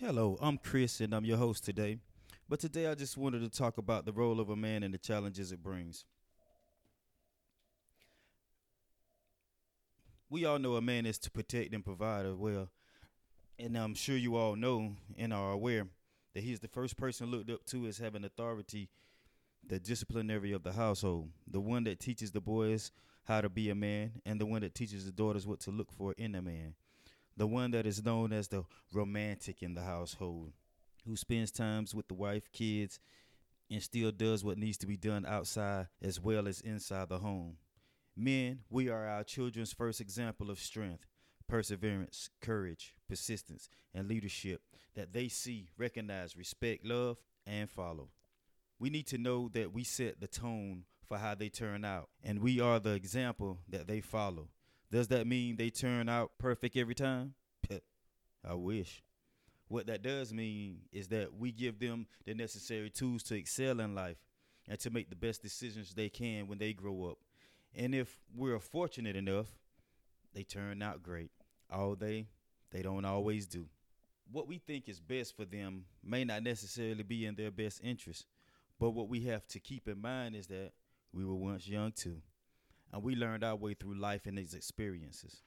Hello, 0.00 0.36
I'm 0.40 0.58
Chris 0.58 1.00
and 1.00 1.14
I'm 1.14 1.24
your 1.24 1.36
host 1.36 1.64
today. 1.64 1.98
But 2.48 2.58
today 2.58 2.88
I 2.88 2.96
just 2.96 3.16
wanted 3.16 3.42
to 3.42 3.48
talk 3.48 3.78
about 3.78 4.04
the 4.04 4.12
role 4.12 4.40
of 4.40 4.50
a 4.50 4.56
man 4.56 4.82
and 4.82 4.92
the 4.92 4.98
challenges 4.98 5.52
it 5.52 5.62
brings. 5.62 6.04
We 10.28 10.46
all 10.46 10.58
know 10.58 10.74
a 10.74 10.80
man 10.82 11.06
is 11.06 11.16
to 11.18 11.30
protect 11.30 11.72
and 11.72 11.84
provide 11.84 12.26
as 12.26 12.34
well. 12.34 12.70
And 13.56 13.78
I'm 13.78 13.94
sure 13.94 14.16
you 14.16 14.34
all 14.34 14.56
know 14.56 14.96
and 15.16 15.32
are 15.32 15.52
aware 15.52 15.86
that 16.34 16.42
he's 16.42 16.58
the 16.58 16.66
first 16.66 16.96
person 16.96 17.30
looked 17.30 17.48
up 17.48 17.64
to 17.66 17.86
as 17.86 17.98
having 17.98 18.24
authority, 18.24 18.88
the 19.64 19.78
disciplinary 19.78 20.50
of 20.50 20.64
the 20.64 20.72
household, 20.72 21.28
the 21.46 21.60
one 21.60 21.84
that 21.84 22.00
teaches 22.00 22.32
the 22.32 22.40
boys 22.40 22.90
how 23.26 23.40
to 23.40 23.48
be 23.48 23.70
a 23.70 23.76
man, 23.76 24.10
and 24.26 24.40
the 24.40 24.44
one 24.44 24.62
that 24.62 24.74
teaches 24.74 25.06
the 25.06 25.12
daughters 25.12 25.46
what 25.46 25.60
to 25.60 25.70
look 25.70 25.92
for 25.92 26.14
in 26.18 26.34
a 26.34 26.42
man 26.42 26.74
the 27.36 27.46
one 27.46 27.70
that 27.72 27.86
is 27.86 28.04
known 28.04 28.32
as 28.32 28.48
the 28.48 28.64
romantic 28.92 29.62
in 29.62 29.74
the 29.74 29.82
household, 29.82 30.52
who 31.06 31.16
spends 31.16 31.50
times 31.50 31.94
with 31.94 32.08
the 32.08 32.14
wife, 32.14 32.50
kids, 32.52 32.98
and 33.70 33.82
still 33.82 34.12
does 34.12 34.44
what 34.44 34.58
needs 34.58 34.78
to 34.78 34.86
be 34.86 34.96
done 34.96 35.26
outside 35.26 35.88
as 36.02 36.20
well 36.20 36.46
as 36.46 36.60
inside 36.60 37.08
the 37.08 37.18
home. 37.18 37.56
Men, 38.16 38.60
we 38.70 38.88
are 38.88 39.06
our 39.08 39.24
children's 39.24 39.72
first 39.72 40.00
example 40.00 40.50
of 40.50 40.60
strength, 40.60 41.06
perseverance, 41.48 42.30
courage, 42.40 42.94
persistence, 43.08 43.68
and 43.92 44.08
leadership 44.08 44.62
that 44.94 45.12
they 45.12 45.28
see, 45.28 45.68
recognize, 45.76 46.36
respect, 46.36 46.86
love, 46.86 47.18
and 47.46 47.68
follow. 47.68 48.10
We 48.78 48.90
need 48.90 49.06
to 49.08 49.18
know 49.18 49.48
that 49.54 49.72
we 49.72 49.82
set 49.82 50.20
the 50.20 50.28
tone 50.28 50.84
for 51.06 51.18
how 51.18 51.34
they 51.34 51.48
turn 51.48 51.84
out, 51.84 52.08
and 52.22 52.40
we 52.40 52.60
are 52.60 52.78
the 52.78 52.92
example 52.92 53.58
that 53.68 53.86
they 53.86 54.00
follow. 54.00 54.48
Does 54.94 55.08
that 55.08 55.26
mean 55.26 55.56
they 55.56 55.70
turn 55.70 56.08
out 56.08 56.38
perfect 56.38 56.76
every 56.76 56.94
time? 56.94 57.34
I 58.48 58.54
wish. 58.54 59.02
What 59.66 59.88
that 59.88 60.02
does 60.02 60.32
mean 60.32 60.82
is 60.92 61.08
that 61.08 61.34
we 61.34 61.50
give 61.50 61.80
them 61.80 62.06
the 62.24 62.32
necessary 62.32 62.90
tools 62.90 63.24
to 63.24 63.34
excel 63.34 63.80
in 63.80 63.96
life 63.96 64.18
and 64.68 64.78
to 64.78 64.90
make 64.90 65.10
the 65.10 65.16
best 65.16 65.42
decisions 65.42 65.92
they 65.92 66.08
can 66.08 66.46
when 66.46 66.58
they 66.58 66.72
grow 66.72 67.06
up. 67.06 67.18
And 67.74 67.92
if 67.92 68.20
we're 68.36 68.60
fortunate 68.60 69.16
enough, 69.16 69.48
they 70.32 70.44
turn 70.44 70.80
out 70.80 71.02
great. 71.02 71.32
All 71.72 71.96
they 71.96 72.28
they 72.70 72.82
don't 72.82 73.04
always 73.04 73.48
do. 73.48 73.66
What 74.30 74.46
we 74.46 74.58
think 74.58 74.88
is 74.88 75.00
best 75.00 75.36
for 75.36 75.44
them 75.44 75.86
may 76.04 76.22
not 76.24 76.44
necessarily 76.44 77.02
be 77.02 77.26
in 77.26 77.34
their 77.34 77.50
best 77.50 77.80
interest. 77.82 78.26
But 78.78 78.90
what 78.90 79.08
we 79.08 79.22
have 79.22 79.44
to 79.48 79.58
keep 79.58 79.88
in 79.88 80.00
mind 80.00 80.36
is 80.36 80.46
that 80.46 80.70
we 81.12 81.24
were 81.24 81.34
once 81.34 81.66
young 81.66 81.90
too 81.90 82.22
and 82.94 83.02
we 83.02 83.16
learned 83.16 83.42
our 83.42 83.56
way 83.56 83.74
through 83.74 83.98
life 83.98 84.26
and 84.26 84.38
these 84.38 84.54
experiences. 84.54 85.42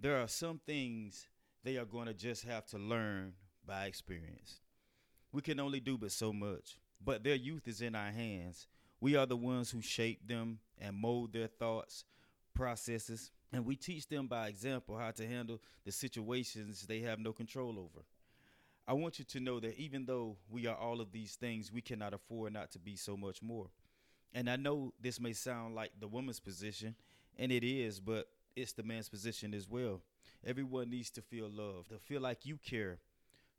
There 0.00 0.16
are 0.16 0.26
some 0.26 0.58
things 0.66 1.28
they 1.62 1.76
are 1.76 1.84
going 1.84 2.06
to 2.06 2.14
just 2.14 2.44
have 2.44 2.64
to 2.68 2.78
learn 2.78 3.34
by 3.66 3.84
experience. 3.84 4.60
We 5.32 5.42
can 5.42 5.60
only 5.60 5.80
do 5.80 5.98
but 5.98 6.12
so 6.12 6.32
much, 6.32 6.78
but 7.04 7.22
their 7.22 7.34
youth 7.34 7.68
is 7.68 7.82
in 7.82 7.94
our 7.94 8.10
hands. 8.10 8.68
We 9.02 9.16
are 9.16 9.26
the 9.26 9.36
ones 9.36 9.70
who 9.70 9.82
shape 9.82 10.26
them 10.26 10.60
and 10.78 10.96
mold 10.96 11.34
their 11.34 11.48
thoughts, 11.48 12.04
processes, 12.54 13.30
and 13.52 13.66
we 13.66 13.76
teach 13.76 14.08
them 14.08 14.26
by 14.26 14.48
example 14.48 14.96
how 14.96 15.10
to 15.10 15.28
handle 15.28 15.60
the 15.84 15.92
situations 15.92 16.86
they 16.86 17.00
have 17.00 17.18
no 17.18 17.34
control 17.34 17.78
over. 17.78 18.06
I 18.88 18.94
want 18.94 19.18
you 19.18 19.26
to 19.26 19.40
know 19.40 19.60
that 19.60 19.78
even 19.78 20.06
though 20.06 20.38
we 20.48 20.66
are 20.66 20.76
all 20.76 21.02
of 21.02 21.12
these 21.12 21.34
things, 21.34 21.70
we 21.70 21.82
cannot 21.82 22.14
afford 22.14 22.54
not 22.54 22.70
to 22.70 22.78
be 22.78 22.96
so 22.96 23.14
much 23.14 23.42
more. 23.42 23.68
And 24.36 24.50
I 24.50 24.56
know 24.56 24.92
this 25.00 25.18
may 25.18 25.32
sound 25.32 25.74
like 25.74 25.92
the 25.98 26.06
woman's 26.06 26.40
position, 26.40 26.94
and 27.38 27.50
it 27.50 27.64
is, 27.64 28.00
but 28.00 28.28
it's 28.54 28.74
the 28.74 28.82
man's 28.82 29.08
position 29.08 29.54
as 29.54 29.66
well. 29.66 30.02
Everyone 30.44 30.90
needs 30.90 31.08
to 31.12 31.22
feel 31.22 31.48
loved, 31.48 31.88
to 31.88 31.98
feel 31.98 32.20
like 32.20 32.44
you 32.44 32.58
care, 32.58 32.98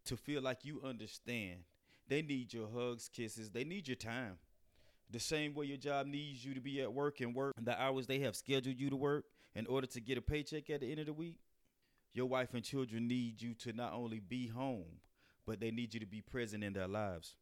to 0.06 0.16
feel 0.16 0.44
like 0.44 0.64
you 0.66 0.80
understand. 0.86 1.62
They 2.08 2.22
need 2.22 2.54
your 2.54 2.68
hugs, 2.70 3.10
kisses, 3.12 3.50
they 3.50 3.64
need 3.64 3.88
your 3.88 3.96
time. 3.96 4.38
The 5.10 5.20
same 5.20 5.56
way 5.56 5.66
your 5.66 5.78
job 5.78 6.06
needs 6.06 6.46
you 6.46 6.54
to 6.54 6.62
be 6.62 6.80
at 6.84 6.94
work 6.94 7.22
and 7.22 7.34
work 7.34 7.56
the 7.60 7.82
hours 7.82 8.06
they 8.06 8.20
have 8.20 8.36
scheduled 8.36 8.80
you 8.80 8.92
to 8.92 8.96
work 8.96 9.26
in 9.56 9.66
order 9.66 9.88
to 9.88 10.00
get 10.00 10.20
a 10.20 10.22
paycheck 10.22 10.70
at 10.70 10.82
the 10.82 10.92
end 10.92 11.00
of 11.00 11.08
the 11.08 11.14
week. 11.14 11.40
Your 12.14 12.28
wife 12.28 12.54
and 12.54 12.64
children 12.64 13.08
need 13.08 13.42
you 13.42 13.56
to 13.56 13.74
not 13.74 13.94
only 13.94 14.20
be 14.20 14.46
home, 14.46 15.00
but 15.44 15.60
they 15.60 15.72
need 15.72 15.96
you 15.96 16.00
to 16.02 16.06
be 16.06 16.22
present 16.22 16.64
in 16.64 16.74
their 16.74 16.88
lives. 16.88 17.36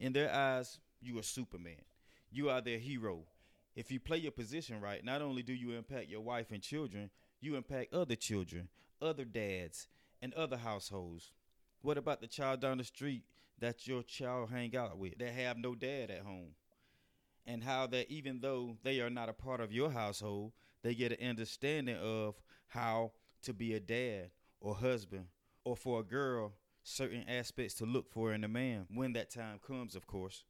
In 0.00 0.12
their 0.12 0.34
eyes, 0.34 0.80
you 1.00 1.16
are 1.20 1.22
Superman 1.22 1.76
you 2.36 2.50
are 2.50 2.60
their 2.60 2.78
hero. 2.78 3.24
If 3.74 3.90
you 3.90 3.98
play 3.98 4.18
your 4.18 4.32
position 4.32 4.80
right, 4.80 5.02
not 5.02 5.22
only 5.22 5.42
do 5.42 5.54
you 5.54 5.72
impact 5.72 6.08
your 6.08 6.20
wife 6.20 6.50
and 6.50 6.62
children, 6.62 7.10
you 7.40 7.56
impact 7.56 7.94
other 7.94 8.14
children, 8.14 8.68
other 9.00 9.24
dads, 9.24 9.88
and 10.20 10.34
other 10.34 10.58
households. 10.58 11.32
What 11.80 11.98
about 11.98 12.20
the 12.20 12.26
child 12.26 12.60
down 12.60 12.78
the 12.78 12.84
street 12.84 13.24
that 13.58 13.86
your 13.86 14.02
child 14.02 14.50
hang 14.50 14.76
out 14.76 14.98
with 14.98 15.18
that 15.18 15.32
have 15.32 15.56
no 15.56 15.74
dad 15.74 16.10
at 16.10 16.22
home? 16.22 16.50
And 17.46 17.62
how 17.62 17.86
that 17.88 18.10
even 18.10 18.40
though 18.40 18.76
they 18.82 19.00
are 19.00 19.10
not 19.10 19.28
a 19.28 19.34
part 19.34 19.60
of 19.60 19.72
your 19.72 19.90
household, 19.90 20.52
they 20.82 20.94
get 20.94 21.18
an 21.18 21.28
understanding 21.28 21.96
of 21.96 22.34
how 22.68 23.12
to 23.42 23.54
be 23.54 23.74
a 23.74 23.80
dad 23.80 24.30
or 24.60 24.74
husband, 24.74 25.26
or 25.64 25.76
for 25.76 26.00
a 26.00 26.04
girl, 26.04 26.52
certain 26.82 27.24
aspects 27.28 27.74
to 27.74 27.86
look 27.86 28.10
for 28.10 28.32
in 28.32 28.44
a 28.44 28.48
man 28.48 28.86
when 28.92 29.12
that 29.12 29.30
time 29.30 29.58
comes, 29.66 29.94
of 29.94 30.06
course. 30.06 30.44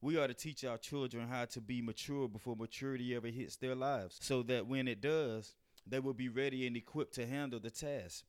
We 0.00 0.16
are 0.16 0.28
to 0.28 0.34
teach 0.34 0.64
our 0.64 0.78
children 0.78 1.26
how 1.28 1.46
to 1.46 1.60
be 1.60 1.82
mature 1.82 2.28
before 2.28 2.54
maturity 2.54 3.16
ever 3.16 3.28
hits 3.28 3.56
their 3.56 3.74
lives, 3.74 4.16
so 4.20 4.42
that 4.44 4.66
when 4.66 4.86
it 4.86 5.00
does, 5.00 5.56
they 5.86 5.98
will 5.98 6.14
be 6.14 6.28
ready 6.28 6.66
and 6.68 6.76
equipped 6.76 7.14
to 7.14 7.26
handle 7.26 7.58
the 7.58 7.70
task. 7.70 8.24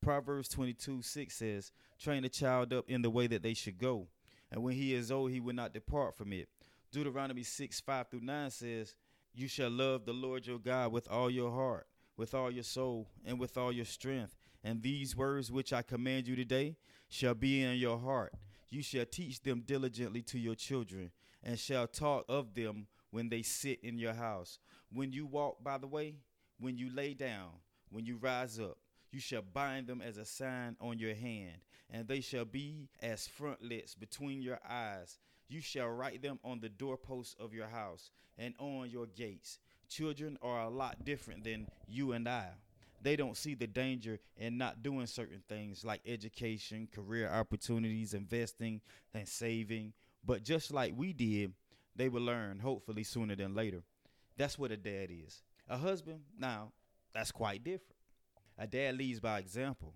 Proverbs 0.00 0.48
22 0.48 1.02
6 1.02 1.34
says, 1.34 1.72
Train 2.00 2.24
a 2.24 2.28
child 2.28 2.72
up 2.72 2.90
in 2.90 3.02
the 3.02 3.10
way 3.10 3.28
that 3.28 3.42
they 3.42 3.54
should 3.54 3.78
go, 3.78 4.08
and 4.50 4.64
when 4.64 4.74
he 4.74 4.94
is 4.94 5.12
old, 5.12 5.30
he 5.30 5.38
will 5.38 5.54
not 5.54 5.72
depart 5.72 6.16
from 6.16 6.32
it. 6.32 6.48
Deuteronomy 6.90 7.44
6 7.44 7.80
5 7.80 8.08
through 8.08 8.20
9 8.20 8.50
says, 8.50 8.96
You 9.32 9.46
shall 9.46 9.70
love 9.70 10.04
the 10.04 10.12
Lord 10.12 10.44
your 10.44 10.58
God 10.58 10.90
with 10.90 11.08
all 11.08 11.30
your 11.30 11.52
heart, 11.52 11.86
with 12.16 12.34
all 12.34 12.50
your 12.50 12.64
soul, 12.64 13.06
and 13.24 13.38
with 13.38 13.56
all 13.56 13.70
your 13.70 13.84
strength. 13.84 14.34
And 14.64 14.82
these 14.82 15.14
words 15.14 15.52
which 15.52 15.72
I 15.72 15.82
command 15.82 16.26
you 16.26 16.34
today 16.34 16.76
shall 17.08 17.34
be 17.34 17.62
in 17.62 17.76
your 17.76 17.98
heart 17.98 18.34
you 18.72 18.82
shall 18.82 19.04
teach 19.04 19.42
them 19.42 19.62
diligently 19.66 20.22
to 20.22 20.38
your 20.38 20.54
children, 20.54 21.10
and 21.44 21.58
shall 21.58 21.86
talk 21.86 22.24
of 22.26 22.54
them 22.54 22.86
when 23.10 23.28
they 23.28 23.42
sit 23.42 23.78
in 23.82 23.98
your 23.98 24.14
house. 24.14 24.58
When 24.90 25.12
you 25.12 25.26
walk 25.26 25.62
by 25.62 25.76
the 25.76 25.86
way, 25.86 26.14
when 26.58 26.78
you 26.78 26.90
lay 26.94 27.12
down, 27.12 27.50
when 27.90 28.06
you 28.06 28.16
rise 28.16 28.58
up, 28.58 28.78
you 29.10 29.20
shall 29.20 29.42
bind 29.42 29.88
them 29.88 30.00
as 30.00 30.16
a 30.16 30.24
sign 30.24 30.76
on 30.80 30.98
your 30.98 31.14
hand, 31.14 31.58
and 31.90 32.08
they 32.08 32.22
shall 32.22 32.46
be 32.46 32.88
as 33.02 33.26
frontlets 33.26 33.94
between 33.94 34.40
your 34.40 34.58
eyes. 34.66 35.18
You 35.48 35.60
shall 35.60 35.88
write 35.88 36.22
them 36.22 36.38
on 36.42 36.60
the 36.60 36.70
doorposts 36.70 37.36
of 37.38 37.52
your 37.52 37.68
house 37.68 38.10
and 38.38 38.54
on 38.58 38.88
your 38.88 39.06
gates. 39.06 39.58
Children 39.90 40.38
are 40.40 40.62
a 40.62 40.70
lot 40.70 41.04
different 41.04 41.44
than 41.44 41.66
you 41.86 42.12
and 42.12 42.26
I 42.26 42.52
they 43.02 43.16
don't 43.16 43.36
see 43.36 43.54
the 43.54 43.66
danger 43.66 44.18
in 44.36 44.56
not 44.56 44.82
doing 44.82 45.06
certain 45.06 45.42
things 45.48 45.84
like 45.84 46.00
education, 46.06 46.88
career 46.92 47.28
opportunities, 47.28 48.14
investing, 48.14 48.80
and 49.12 49.28
saving. 49.28 49.92
But 50.24 50.44
just 50.44 50.72
like 50.72 50.94
we 50.96 51.12
did, 51.12 51.52
they 51.96 52.08
will 52.08 52.22
learn 52.22 52.60
hopefully 52.60 53.04
sooner 53.04 53.34
than 53.34 53.54
later. 53.54 53.82
That's 54.36 54.58
what 54.58 54.70
a 54.70 54.76
dad 54.76 55.10
is. 55.10 55.42
A 55.68 55.76
husband, 55.76 56.20
now, 56.38 56.72
that's 57.14 57.32
quite 57.32 57.64
different. 57.64 57.96
A 58.58 58.66
dad 58.66 58.96
leads 58.96 59.20
by 59.20 59.38
example 59.38 59.94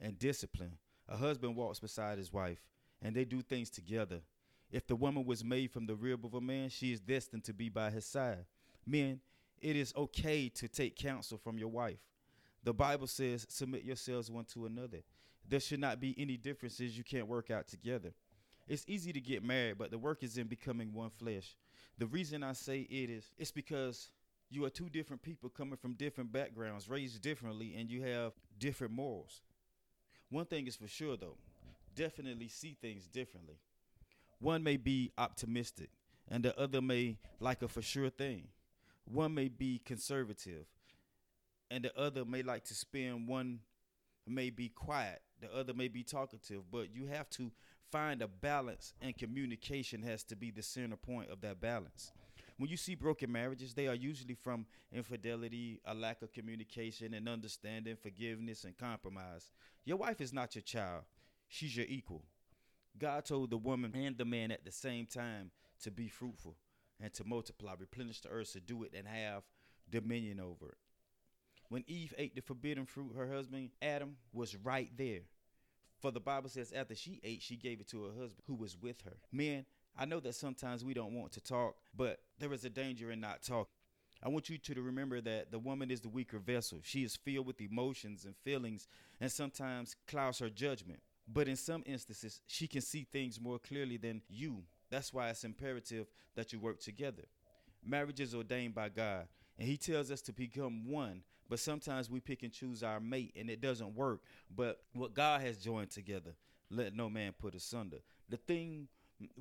and 0.00 0.18
discipline. 0.18 0.78
A 1.08 1.16
husband 1.16 1.56
walks 1.56 1.80
beside 1.80 2.18
his 2.18 2.32
wife 2.32 2.62
and 3.00 3.14
they 3.14 3.24
do 3.24 3.40
things 3.42 3.70
together. 3.70 4.20
If 4.70 4.86
the 4.86 4.96
woman 4.96 5.24
was 5.24 5.44
made 5.44 5.70
from 5.70 5.86
the 5.86 5.94
rib 5.94 6.24
of 6.26 6.34
a 6.34 6.40
man, 6.40 6.68
she 6.68 6.92
is 6.92 7.00
destined 7.00 7.44
to 7.44 7.54
be 7.54 7.68
by 7.68 7.90
his 7.90 8.04
side. 8.04 8.44
Men, 8.86 9.20
it 9.60 9.76
is 9.76 9.94
okay 9.96 10.48
to 10.50 10.68
take 10.68 10.96
counsel 10.96 11.38
from 11.38 11.58
your 11.58 11.68
wife. 11.68 11.98
The 12.64 12.74
Bible 12.74 13.06
says, 13.06 13.46
submit 13.48 13.84
yourselves 13.84 14.30
one 14.30 14.44
to 14.46 14.66
another. 14.66 14.98
There 15.48 15.60
should 15.60 15.80
not 15.80 16.00
be 16.00 16.14
any 16.18 16.36
differences 16.36 16.96
you 16.98 17.04
can't 17.04 17.26
work 17.26 17.50
out 17.50 17.68
together. 17.68 18.12
It's 18.66 18.84
easy 18.86 19.12
to 19.12 19.20
get 19.20 19.42
married, 19.42 19.78
but 19.78 19.90
the 19.90 19.98
work 19.98 20.22
is 20.22 20.36
in 20.36 20.46
becoming 20.46 20.92
one 20.92 21.10
flesh. 21.10 21.56
The 21.96 22.06
reason 22.06 22.42
I 22.42 22.52
say 22.52 22.80
it 22.80 23.10
is, 23.10 23.30
it's 23.38 23.50
because 23.50 24.10
you 24.50 24.64
are 24.64 24.70
two 24.70 24.88
different 24.88 25.22
people 25.22 25.48
coming 25.48 25.76
from 25.76 25.94
different 25.94 26.32
backgrounds, 26.32 26.88
raised 26.88 27.22
differently, 27.22 27.74
and 27.78 27.90
you 27.90 28.02
have 28.02 28.32
different 28.58 28.92
morals. 28.92 29.40
One 30.30 30.44
thing 30.44 30.66
is 30.66 30.76
for 30.76 30.88
sure, 30.88 31.16
though, 31.16 31.36
definitely 31.94 32.48
see 32.48 32.76
things 32.80 33.06
differently. 33.06 33.56
One 34.38 34.62
may 34.62 34.76
be 34.76 35.12
optimistic, 35.16 35.90
and 36.28 36.44
the 36.44 36.58
other 36.58 36.82
may 36.82 37.18
like 37.40 37.62
a 37.62 37.68
for 37.68 37.82
sure 37.82 38.10
thing. 38.10 38.48
One 39.06 39.34
may 39.34 39.48
be 39.48 39.80
conservative, 39.84 40.66
and 41.70 41.84
the 41.84 41.98
other 41.98 42.24
may 42.24 42.42
like 42.42 42.64
to 42.64 42.74
spend 42.74 43.28
one 43.28 43.60
may 44.26 44.50
be 44.50 44.68
quiet 44.68 45.20
the 45.40 45.54
other 45.54 45.72
may 45.72 45.88
be 45.88 46.02
talkative 46.02 46.62
but 46.70 46.94
you 46.94 47.06
have 47.06 47.28
to 47.30 47.50
find 47.90 48.20
a 48.20 48.28
balance 48.28 48.92
and 49.00 49.16
communication 49.16 50.02
has 50.02 50.22
to 50.22 50.36
be 50.36 50.50
the 50.50 50.62
center 50.62 50.96
point 50.96 51.30
of 51.30 51.40
that 51.40 51.60
balance 51.60 52.12
when 52.58 52.68
you 52.68 52.76
see 52.76 52.94
broken 52.94 53.32
marriages 53.32 53.72
they 53.72 53.86
are 53.86 53.94
usually 53.94 54.34
from 54.34 54.66
infidelity 54.92 55.80
a 55.86 55.94
lack 55.94 56.20
of 56.20 56.32
communication 56.32 57.14
and 57.14 57.28
understanding 57.28 57.96
forgiveness 57.96 58.64
and 58.64 58.76
compromise 58.76 59.50
your 59.84 59.96
wife 59.96 60.20
is 60.20 60.32
not 60.32 60.54
your 60.54 60.62
child 60.62 61.04
she's 61.48 61.76
your 61.76 61.86
equal. 61.88 62.22
God 62.98 63.24
told 63.24 63.50
the 63.50 63.56
woman 63.56 63.92
and 63.94 64.16
the 64.16 64.24
man 64.24 64.50
at 64.50 64.64
the 64.64 64.72
same 64.72 65.06
time 65.06 65.50
to 65.82 65.90
be 65.90 66.08
fruitful 66.08 66.56
and 67.00 67.12
to 67.14 67.24
multiply, 67.24 67.74
replenish 67.78 68.20
the 68.20 68.28
earth, 68.28 68.52
to 68.52 68.60
do 68.60 68.82
it, 68.82 68.92
and 68.96 69.06
have 69.06 69.44
dominion 69.88 70.40
over 70.40 70.66
it. 70.70 70.78
When 71.68 71.84
Eve 71.86 72.14
ate 72.16 72.34
the 72.34 72.40
forbidden 72.40 72.86
fruit, 72.86 73.12
her 73.16 73.28
husband 73.28 73.70
Adam 73.82 74.16
was 74.32 74.56
right 74.56 74.90
there. 74.96 75.20
For 76.00 76.10
the 76.10 76.20
Bible 76.20 76.48
says, 76.48 76.72
after 76.72 76.94
she 76.94 77.20
ate, 77.24 77.42
she 77.42 77.56
gave 77.56 77.80
it 77.80 77.88
to 77.88 78.04
her 78.04 78.12
husband 78.12 78.42
who 78.46 78.54
was 78.54 78.80
with 78.80 79.02
her. 79.02 79.16
Men, 79.32 79.66
I 79.96 80.04
know 80.04 80.20
that 80.20 80.36
sometimes 80.36 80.84
we 80.84 80.94
don't 80.94 81.14
want 81.14 81.32
to 81.32 81.40
talk, 81.40 81.74
but 81.96 82.20
there 82.38 82.52
is 82.52 82.64
a 82.64 82.70
danger 82.70 83.10
in 83.10 83.20
not 83.20 83.42
talking. 83.42 83.72
I 84.22 84.28
want 84.28 84.48
you 84.48 84.58
to 84.58 84.82
remember 84.82 85.20
that 85.20 85.50
the 85.50 85.58
woman 85.58 85.90
is 85.90 86.00
the 86.00 86.08
weaker 86.08 86.38
vessel. 86.38 86.80
She 86.82 87.04
is 87.04 87.16
filled 87.16 87.46
with 87.46 87.60
emotions 87.60 88.24
and 88.24 88.34
feelings 88.44 88.88
and 89.20 89.30
sometimes 89.30 89.96
clouds 90.06 90.38
her 90.40 90.50
judgment. 90.50 91.00
But 91.32 91.46
in 91.46 91.56
some 91.56 91.82
instances, 91.86 92.40
she 92.46 92.66
can 92.66 92.80
see 92.80 93.06
things 93.10 93.40
more 93.40 93.58
clearly 93.58 93.96
than 93.96 94.22
you. 94.28 94.62
That's 94.90 95.12
why 95.12 95.28
it's 95.28 95.44
imperative 95.44 96.06
that 96.34 96.52
you 96.52 96.58
work 96.58 96.80
together. 96.80 97.24
Marriage 97.84 98.20
is 98.20 98.34
ordained 98.34 98.74
by 98.74 98.88
God, 98.88 99.28
and 99.58 99.68
He 99.68 99.76
tells 99.76 100.10
us 100.10 100.22
to 100.22 100.32
become 100.32 100.90
one. 100.90 101.22
But 101.48 101.60
sometimes 101.60 102.10
we 102.10 102.20
pick 102.20 102.42
and 102.42 102.52
choose 102.52 102.82
our 102.82 103.00
mate, 103.00 103.34
and 103.36 103.48
it 103.48 103.60
doesn't 103.60 103.94
work. 103.94 104.20
But 104.54 104.80
what 104.92 105.14
God 105.14 105.40
has 105.40 105.58
joined 105.58 105.90
together, 105.90 106.34
let 106.70 106.94
no 106.94 107.08
man 107.08 107.32
put 107.38 107.54
asunder. 107.54 107.98
The 108.28 108.36
thing 108.36 108.88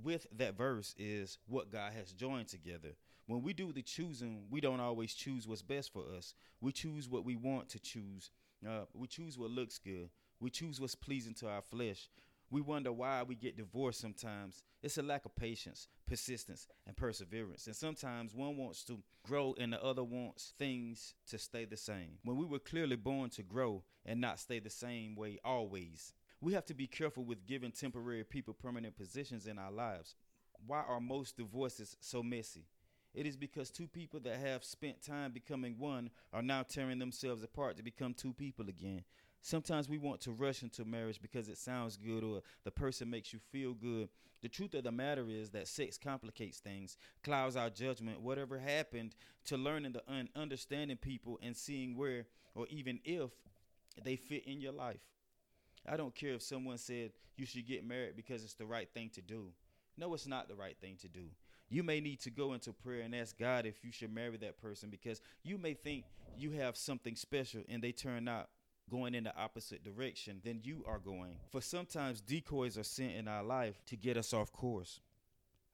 with 0.01 0.25
that 0.37 0.57
verse 0.57 0.95
is 0.97 1.37
what 1.47 1.71
God 1.71 1.93
has 1.93 2.11
joined 2.11 2.47
together. 2.47 2.95
When 3.27 3.43
we 3.43 3.53
do 3.53 3.73
the 3.73 3.81
choosing, 3.81 4.45
we 4.49 4.61
don't 4.61 4.79
always 4.79 5.13
choose 5.13 5.47
what's 5.47 5.61
best 5.61 5.91
for 5.91 6.03
us. 6.17 6.33
We 6.61 6.71
choose 6.71 7.09
what 7.09 7.25
we 7.25 7.35
want 7.35 7.67
to 7.69 7.79
choose. 7.79 8.31
Uh, 8.65 8.85
we 8.93 9.07
choose 9.07 9.37
what 9.37 9.51
looks 9.51 9.77
good. 9.77 10.09
We 10.39 10.49
choose 10.49 10.79
what's 10.79 10.95
pleasing 10.95 11.33
to 11.35 11.47
our 11.47 11.61
flesh. 11.61 12.09
We 12.49 12.61
wonder 12.61 12.93
why 12.93 13.23
we 13.23 13.35
get 13.35 13.57
divorced 13.57 13.99
sometimes. 13.99 14.63
It's 14.81 14.97
a 14.97 15.01
lack 15.01 15.25
of 15.25 15.35
patience, 15.35 15.89
persistence, 16.07 16.67
and 16.85 16.95
perseverance. 16.95 17.67
And 17.67 17.75
sometimes 17.75 18.33
one 18.33 18.55
wants 18.55 18.85
to 18.85 18.99
grow 19.25 19.53
and 19.59 19.73
the 19.73 19.83
other 19.83 20.03
wants 20.03 20.53
things 20.57 21.13
to 21.27 21.37
stay 21.37 21.65
the 21.65 21.75
same. 21.75 22.19
When 22.23 22.37
we 22.37 22.45
were 22.45 22.59
clearly 22.59 22.95
born 22.95 23.29
to 23.31 23.43
grow 23.43 23.83
and 24.05 24.21
not 24.21 24.39
stay 24.39 24.59
the 24.59 24.69
same 24.69 25.15
way 25.15 25.39
always, 25.43 26.13
we 26.39 26.53
have 26.53 26.65
to 26.65 26.73
be 26.73 26.87
careful 26.87 27.25
with 27.25 27.45
giving 27.45 27.71
temporary 27.71 28.23
people 28.23 28.53
permanent 28.53 28.95
positions 28.95 29.45
in 29.45 29.59
our 29.59 29.71
lives. 29.71 30.15
Why 30.65 30.83
are 30.87 31.01
most 31.01 31.35
divorces 31.35 31.97
so 31.99 32.23
messy? 32.23 32.65
It 33.13 33.25
is 33.25 33.35
because 33.35 33.71
two 33.71 33.87
people 33.87 34.19
that 34.21 34.37
have 34.37 34.63
spent 34.63 35.01
time 35.01 35.31
becoming 35.31 35.75
one 35.79 36.11
are 36.31 36.41
now 36.41 36.63
tearing 36.63 36.99
themselves 36.99 37.43
apart 37.43 37.75
to 37.77 37.83
become 37.83 38.13
two 38.13 38.31
people 38.31 38.69
again. 38.69 39.03
Sometimes 39.41 39.87
we 39.87 39.97
want 39.97 40.21
to 40.21 40.31
rush 40.31 40.63
into 40.63 40.83
marriage 40.83 41.21
because 41.21 41.47
it 41.47 41.57
sounds 41.57 41.97
good 41.97 42.23
or 42.23 42.41
the 42.63 42.71
person 42.71 43.09
makes 43.09 43.31
you 43.31 43.39
feel 43.51 43.73
good. 43.73 44.09
The 44.41 44.49
truth 44.49 44.73
of 44.73 44.83
the 44.83 44.91
matter 44.91 45.25
is 45.29 45.49
that 45.51 45.67
sex 45.67 45.97
complicates 45.97 46.59
things, 46.59 46.97
clouds 47.23 47.55
our 47.55 47.69
judgment. 47.69 48.21
Whatever 48.21 48.59
happened 48.59 49.15
to 49.45 49.57
learning 49.57 49.93
the 49.93 50.03
un- 50.07 50.29
understanding 50.35 50.97
people 50.97 51.39
and 51.41 51.55
seeing 51.55 51.95
where 51.97 52.25
or 52.53 52.67
even 52.69 52.99
if 53.03 53.31
they 54.03 54.15
fit 54.15 54.45
in 54.45 54.61
your 54.61 54.73
life. 54.73 55.01
I 55.87 55.95
don't 55.97 56.13
care 56.13 56.33
if 56.33 56.41
someone 56.41 56.77
said 56.77 57.11
you 57.37 57.45
should 57.45 57.67
get 57.67 57.87
married 57.87 58.15
because 58.15 58.43
it's 58.43 58.55
the 58.55 58.65
right 58.65 58.89
thing 58.93 59.09
to 59.15 59.21
do. 59.21 59.51
No, 59.97 60.13
it's 60.13 60.27
not 60.27 60.47
the 60.47 60.55
right 60.55 60.75
thing 60.79 60.97
to 61.01 61.07
do. 61.07 61.25
You 61.69 61.83
may 61.83 61.99
need 61.99 62.19
to 62.21 62.29
go 62.29 62.53
into 62.53 62.71
prayer 62.71 63.01
and 63.01 63.15
ask 63.15 63.37
God 63.37 63.65
if 63.65 63.83
you 63.83 63.91
should 63.91 64.13
marry 64.13 64.37
that 64.37 64.61
person 64.61 64.89
because 64.89 65.21
you 65.43 65.57
may 65.57 65.73
think 65.73 66.05
you 66.37 66.51
have 66.51 66.77
something 66.77 67.15
special 67.15 67.61
and 67.67 67.81
they 67.81 67.91
turn 67.91 68.27
out 68.27 68.49
going 68.89 69.15
in 69.15 69.23
the 69.23 69.35
opposite 69.37 69.83
direction 69.83 70.41
than 70.43 70.61
you 70.63 70.83
are 70.87 70.99
going. 70.99 71.35
For 71.51 71.61
sometimes 71.61 72.21
decoys 72.21 72.77
are 72.77 72.83
sent 72.83 73.13
in 73.13 73.27
our 73.27 73.43
life 73.43 73.81
to 73.87 73.95
get 73.95 74.17
us 74.17 74.33
off 74.33 74.51
course. 74.51 74.99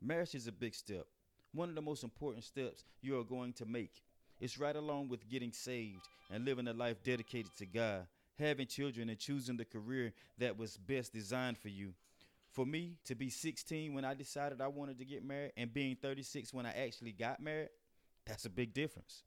Marriage 0.02 0.36
is 0.36 0.48
a 0.48 0.52
big 0.52 0.76
step, 0.76 1.06
one 1.54 1.70
of 1.70 1.76
the 1.76 1.82
most 1.82 2.04
important 2.04 2.44
steps 2.44 2.84
you 3.02 3.18
are 3.20 3.24
going 3.24 3.54
to 3.54 3.66
make. 3.66 4.02
It's 4.40 4.58
right 4.58 4.76
along 4.76 5.10
with 5.10 5.30
getting 5.30 5.52
saved 5.52 6.08
and 6.32 6.44
living 6.44 6.68
a 6.68 6.74
life 6.74 7.02
dedicated 7.04 7.56
to 7.58 7.66
God, 7.66 8.08
having 8.38 8.68
children, 8.68 9.10
and 9.10 9.18
choosing 9.18 9.56
the 9.56 9.66
career 9.66 10.12
that 10.40 10.58
was 10.58 10.76
best 10.76 11.14
designed 11.14 11.58
for 11.58 11.70
you. 11.70 11.94
For 12.52 12.66
me 12.66 12.98
to 13.06 13.16
be 13.16 13.30
16 13.30 13.94
when 13.94 14.06
I 14.06 14.14
decided 14.14 14.62
I 14.62 14.68
wanted 14.68 14.98
to 15.00 15.06
get 15.06 15.24
married 15.24 15.54
and 15.56 15.74
being 15.74 15.96
36 15.96 16.54
when 16.54 16.66
I 16.66 16.72
actually 16.72 17.12
got 17.12 17.40
married, 17.40 17.70
that's 18.26 18.46
a 18.46 18.50
big 18.50 18.74
difference. 18.74 19.24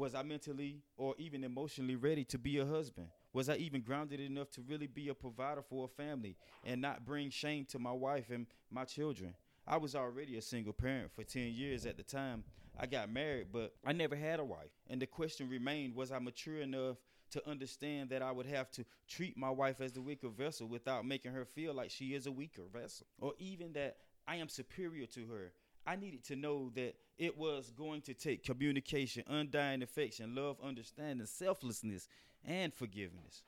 Was 0.00 0.14
I 0.14 0.22
mentally 0.22 0.80
or 0.96 1.14
even 1.18 1.44
emotionally 1.44 1.94
ready 1.94 2.24
to 2.24 2.38
be 2.38 2.56
a 2.56 2.64
husband? 2.64 3.08
Was 3.34 3.50
I 3.50 3.56
even 3.56 3.82
grounded 3.82 4.18
enough 4.18 4.50
to 4.52 4.62
really 4.62 4.86
be 4.86 5.10
a 5.10 5.14
provider 5.14 5.60
for 5.60 5.84
a 5.84 5.88
family 5.88 6.38
and 6.64 6.80
not 6.80 7.04
bring 7.04 7.28
shame 7.28 7.66
to 7.66 7.78
my 7.78 7.92
wife 7.92 8.30
and 8.30 8.46
my 8.70 8.86
children? 8.86 9.34
I 9.66 9.76
was 9.76 9.94
already 9.94 10.38
a 10.38 10.40
single 10.40 10.72
parent 10.72 11.12
for 11.12 11.22
10 11.22 11.52
years 11.52 11.84
at 11.84 11.98
the 11.98 12.02
time 12.02 12.44
I 12.78 12.86
got 12.86 13.12
married, 13.12 13.48
but 13.52 13.74
I 13.84 13.92
never 13.92 14.16
had 14.16 14.40
a 14.40 14.44
wife. 14.44 14.70
And 14.88 15.02
the 15.02 15.06
question 15.06 15.50
remained 15.50 15.94
was 15.94 16.10
I 16.10 16.18
mature 16.18 16.62
enough 16.62 16.96
to 17.32 17.46
understand 17.46 18.08
that 18.08 18.22
I 18.22 18.32
would 18.32 18.46
have 18.46 18.70
to 18.70 18.86
treat 19.06 19.36
my 19.36 19.50
wife 19.50 19.82
as 19.82 19.92
the 19.92 20.00
weaker 20.00 20.30
vessel 20.30 20.66
without 20.66 21.04
making 21.04 21.34
her 21.34 21.44
feel 21.44 21.74
like 21.74 21.90
she 21.90 22.14
is 22.14 22.26
a 22.26 22.32
weaker 22.32 22.62
vessel, 22.72 23.06
or 23.20 23.34
even 23.38 23.74
that 23.74 23.98
I 24.26 24.36
am 24.36 24.48
superior 24.48 25.04
to 25.08 25.26
her 25.26 25.52
I 25.86 25.96
needed 25.96 26.24
to 26.24 26.36
know 26.36 26.70
that 26.74 26.94
it 27.18 27.36
was 27.36 27.70
going 27.76 28.02
to 28.02 28.14
take 28.14 28.44
communication, 28.44 29.24
undying 29.26 29.82
affection, 29.82 30.34
love, 30.34 30.56
understanding, 30.62 31.26
selflessness, 31.26 32.08
and 32.44 32.72
forgiveness. 32.72 33.42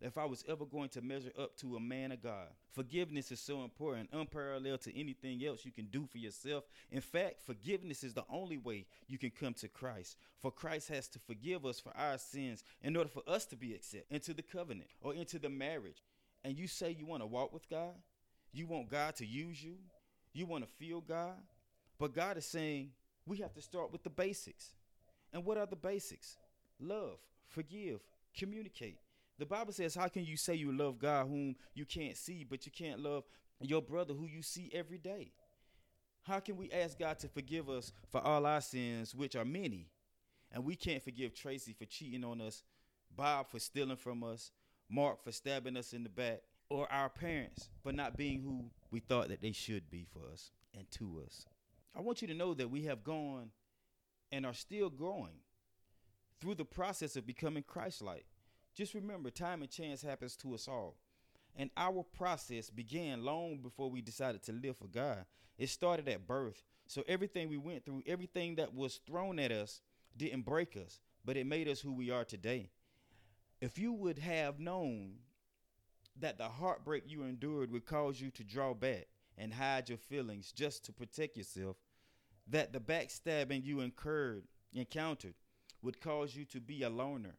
If 0.00 0.18
I 0.18 0.24
was 0.26 0.44
ever 0.48 0.66
going 0.66 0.90
to 0.90 1.00
measure 1.00 1.32
up 1.38 1.56
to 1.58 1.76
a 1.76 1.80
man 1.80 2.12
of 2.12 2.22
God, 2.22 2.48
forgiveness 2.72 3.32
is 3.32 3.40
so 3.40 3.62
important, 3.62 4.10
unparalleled 4.12 4.82
to 4.82 4.98
anything 4.98 5.42
else 5.46 5.64
you 5.64 5.72
can 5.72 5.86
do 5.86 6.06
for 6.06 6.18
yourself. 6.18 6.64
In 6.90 7.00
fact, 7.00 7.40
forgiveness 7.40 8.04
is 8.04 8.12
the 8.12 8.24
only 8.28 8.58
way 8.58 8.84
you 9.06 9.16
can 9.16 9.30
come 9.30 9.54
to 9.54 9.68
Christ. 9.68 10.18
For 10.40 10.50
Christ 10.50 10.88
has 10.88 11.08
to 11.08 11.18
forgive 11.20 11.64
us 11.64 11.80
for 11.80 11.96
our 11.96 12.18
sins 12.18 12.64
in 12.82 12.96
order 12.96 13.08
for 13.08 13.22
us 13.26 13.46
to 13.46 13.56
be 13.56 13.72
accepted 13.72 14.14
into 14.14 14.34
the 14.34 14.42
covenant 14.42 14.90
or 15.00 15.14
into 15.14 15.38
the 15.38 15.48
marriage. 15.48 16.02
And 16.44 16.58
you 16.58 16.66
say 16.66 16.90
you 16.90 17.06
want 17.06 17.22
to 17.22 17.26
walk 17.26 17.54
with 17.54 17.70
God, 17.70 17.94
you 18.52 18.66
want 18.66 18.90
God 18.90 19.16
to 19.16 19.26
use 19.26 19.62
you, 19.62 19.76
you 20.34 20.44
want 20.44 20.64
to 20.64 20.70
feel 20.70 21.00
God, 21.00 21.36
but 22.04 22.12
God 22.12 22.36
is 22.36 22.44
saying 22.44 22.90
we 23.24 23.38
have 23.38 23.54
to 23.54 23.62
start 23.62 23.90
with 23.90 24.02
the 24.02 24.10
basics. 24.10 24.74
And 25.32 25.42
what 25.42 25.56
are 25.56 25.64
the 25.64 25.74
basics? 25.74 26.36
Love, 26.78 27.16
forgive, 27.48 28.00
communicate. 28.36 28.98
The 29.38 29.46
Bible 29.46 29.72
says, 29.72 29.94
How 29.94 30.08
can 30.08 30.22
you 30.22 30.36
say 30.36 30.54
you 30.54 30.70
love 30.70 30.98
God 30.98 31.28
whom 31.28 31.56
you 31.72 31.86
can't 31.86 32.14
see, 32.14 32.44
but 32.44 32.66
you 32.66 32.72
can't 32.72 33.00
love 33.00 33.24
your 33.58 33.80
brother 33.80 34.12
who 34.12 34.26
you 34.26 34.42
see 34.42 34.70
every 34.74 34.98
day? 34.98 35.32
How 36.24 36.40
can 36.40 36.58
we 36.58 36.70
ask 36.70 36.98
God 36.98 37.18
to 37.20 37.28
forgive 37.28 37.70
us 37.70 37.90
for 38.10 38.20
all 38.20 38.44
our 38.44 38.60
sins, 38.60 39.14
which 39.14 39.34
are 39.34 39.46
many, 39.46 39.88
and 40.52 40.62
we 40.62 40.76
can't 40.76 41.02
forgive 41.02 41.32
Tracy 41.32 41.72
for 41.72 41.86
cheating 41.86 42.22
on 42.22 42.42
us, 42.42 42.64
Bob 43.16 43.48
for 43.50 43.58
stealing 43.58 43.96
from 43.96 44.22
us, 44.22 44.50
Mark 44.90 45.24
for 45.24 45.32
stabbing 45.32 45.78
us 45.78 45.94
in 45.94 46.02
the 46.02 46.10
back, 46.10 46.42
or 46.68 46.86
our 46.92 47.08
parents 47.08 47.70
for 47.82 47.92
not 47.92 48.14
being 48.14 48.42
who 48.42 48.66
we 48.90 49.00
thought 49.00 49.28
that 49.28 49.40
they 49.40 49.52
should 49.52 49.90
be 49.90 50.04
for 50.12 50.30
us 50.30 50.50
and 50.76 50.90
to 50.90 51.22
us? 51.26 51.46
I 51.96 52.00
want 52.00 52.22
you 52.22 52.28
to 52.28 52.34
know 52.34 52.54
that 52.54 52.70
we 52.70 52.82
have 52.82 53.04
gone 53.04 53.50
and 54.32 54.44
are 54.44 54.54
still 54.54 54.90
growing 54.90 55.38
through 56.40 56.56
the 56.56 56.64
process 56.64 57.16
of 57.16 57.26
becoming 57.26 57.62
Christ 57.62 58.02
like. 58.02 58.26
Just 58.74 58.94
remember, 58.94 59.30
time 59.30 59.62
and 59.62 59.70
chance 59.70 60.02
happens 60.02 60.36
to 60.36 60.54
us 60.54 60.66
all. 60.66 60.96
And 61.56 61.70
our 61.76 62.02
process 62.02 62.68
began 62.68 63.24
long 63.24 63.58
before 63.58 63.88
we 63.88 64.00
decided 64.00 64.42
to 64.44 64.52
live 64.52 64.76
for 64.76 64.88
God. 64.88 65.24
It 65.56 65.68
started 65.68 66.08
at 66.08 66.26
birth. 66.26 66.64
So 66.88 67.04
everything 67.06 67.48
we 67.48 67.56
went 67.56 67.84
through, 67.84 68.02
everything 68.06 68.56
that 68.56 68.74
was 68.74 69.00
thrown 69.06 69.38
at 69.38 69.52
us, 69.52 69.80
didn't 70.16 70.42
break 70.42 70.76
us, 70.76 71.00
but 71.24 71.36
it 71.36 71.46
made 71.46 71.68
us 71.68 71.80
who 71.80 71.92
we 71.92 72.10
are 72.10 72.24
today. 72.24 72.70
If 73.60 73.78
you 73.78 73.92
would 73.92 74.18
have 74.18 74.58
known 74.58 75.14
that 76.20 76.38
the 76.38 76.48
heartbreak 76.48 77.04
you 77.06 77.22
endured 77.22 77.70
would 77.70 77.86
cause 77.86 78.20
you 78.20 78.30
to 78.32 78.44
draw 78.44 78.74
back 78.74 79.06
and 79.36 79.52
hide 79.52 79.88
your 79.88 79.98
feelings 79.98 80.52
just 80.52 80.84
to 80.84 80.92
protect 80.92 81.36
yourself, 81.36 81.76
that 82.46 82.72
the 82.72 82.80
backstabbing 82.80 83.64
you 83.64 83.80
incurred, 83.80 84.44
encountered, 84.72 85.34
would 85.82 86.00
cause 86.00 86.34
you 86.34 86.44
to 86.46 86.60
be 86.60 86.82
a 86.82 86.90
loner 86.90 87.36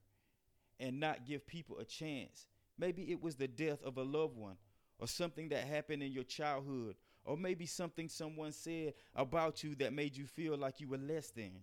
and 0.80 1.00
not 1.00 1.25
give 1.25 1.48
people 1.48 1.80
a 1.80 1.86
chance. 1.86 2.48
Maybe 2.78 3.12
it 3.12 3.22
was 3.22 3.36
the 3.36 3.48
death 3.48 3.82
of 3.84 3.98
a 3.98 4.04
loved 4.04 4.38
one 4.38 4.58
or 5.00 5.08
something 5.08 5.50
that 5.50 5.66
happened 5.66 6.04
in 6.04 6.12
your 6.12 6.24
childhood 6.24 6.96
or 7.24 7.38
maybe 7.38 7.66
something 7.66 8.08
someone 8.08 8.52
said 8.52 8.94
about 9.16 9.64
you 9.64 9.75
that 9.75 9.94
made 9.94 10.16
you 10.16 10.25
feel 10.25 10.58
like 10.58 10.80
you 10.80 10.88
were 10.88 10.98
less 10.98 11.32
than. 11.32 11.54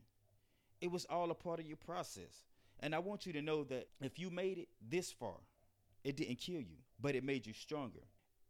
It 0.81 0.91
was 0.91 1.05
all 1.05 1.31
a 1.31 1.35
part 1.35 1.61
of 1.61 1.67
your 1.67 1.77
process. 1.77 2.45
And 2.81 2.95
I 2.95 2.99
want 2.99 3.27
you 3.27 3.33
to 3.35 3.43
know 3.43 3.63
that 3.65 3.87
if 4.01 4.19
you 4.19 4.29
made 4.29 4.59
it 4.59 4.69
this 4.87 5.13
far, 5.13 5.37
it 6.03 6.17
didn't 6.17 6.39
kill 6.39 6.61
you, 6.61 6.79
but 7.01 7.15
it 7.15 7.23
made 7.23 7.47
you 7.47 7.53
stronger. 7.53 8.01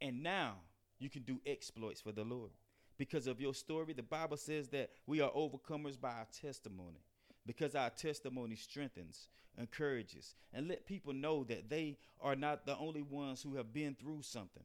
And 0.00 0.22
now 0.22 0.54
you 1.02 1.10
can 1.10 1.22
do 1.22 1.40
exploits 1.46 2.00
for 2.00 2.12
the 2.12 2.24
Lord. 2.24 2.50
Because 2.98 3.26
of 3.26 3.40
your 3.40 3.54
story, 3.54 3.92
the 3.94 4.02
Bible 4.02 4.36
says 4.36 4.68
that 4.68 4.90
we 5.06 5.20
are 5.20 5.30
overcomers 5.30 6.00
by 6.00 6.10
our 6.10 6.26
testimony. 6.40 7.00
because 7.46 7.74
our 7.74 7.90
testimony 7.90 8.54
strengthens, 8.54 9.28
encourages, 9.58 10.34
and 10.52 10.68
let 10.68 10.86
people 10.86 11.12
know 11.12 11.44
that 11.44 11.68
they 11.68 11.98
are 12.20 12.36
not 12.36 12.66
the 12.66 12.76
only 12.78 13.02
ones 13.02 13.42
who 13.42 13.56
have 13.56 13.72
been 13.72 13.94
through 13.94 14.22
something. 14.22 14.62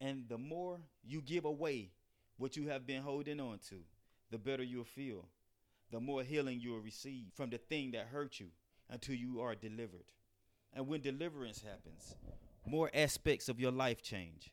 And 0.00 0.24
the 0.28 0.38
more 0.38 0.78
you 1.04 1.20
give 1.20 1.44
away 1.44 1.90
what 2.38 2.56
you 2.56 2.68
have 2.68 2.86
been 2.86 3.02
holding 3.02 3.40
on 3.40 3.58
to, 3.68 3.76
the 4.30 4.38
better 4.38 4.62
you'll 4.62 4.84
feel, 4.84 5.26
the 5.90 6.00
more 6.00 6.22
healing 6.22 6.60
you 6.60 6.70
will 6.70 6.80
receive 6.80 7.26
from 7.34 7.50
the 7.50 7.58
thing 7.58 7.90
that 7.92 8.06
hurt 8.06 8.38
you 8.38 8.46
until 8.88 9.16
you 9.16 9.40
are 9.40 9.54
delivered. 9.54 10.04
And 10.72 10.86
when 10.86 11.00
deliverance 11.00 11.62
happens, 11.62 12.14
more 12.64 12.90
aspects 12.94 13.48
of 13.48 13.58
your 13.58 13.72
life 13.72 14.02
change. 14.02 14.50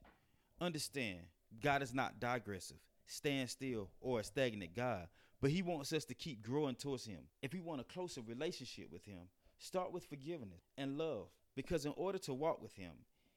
Understand, 0.59 1.19
God 1.61 1.81
is 1.81 1.93
not 1.93 2.19
digressive, 2.19 2.77
stand 3.05 3.49
still, 3.49 3.89
or 4.01 4.19
a 4.19 4.23
stagnant 4.23 4.75
God, 4.75 5.07
but 5.41 5.51
He 5.51 5.61
wants 5.61 5.93
us 5.93 6.05
to 6.05 6.13
keep 6.13 6.41
growing 6.41 6.75
towards 6.75 7.05
Him. 7.05 7.21
If 7.41 7.53
we 7.53 7.61
want 7.61 7.81
a 7.81 7.85
closer 7.85 8.21
relationship 8.21 8.91
with 8.91 9.05
Him, 9.05 9.29
start 9.59 9.91
with 9.91 10.05
forgiveness 10.05 10.63
and 10.77 10.97
love, 10.97 11.27
because 11.55 11.85
in 11.85 11.93
order 11.95 12.17
to 12.19 12.33
walk 12.33 12.61
with 12.61 12.73
Him, 12.75 12.93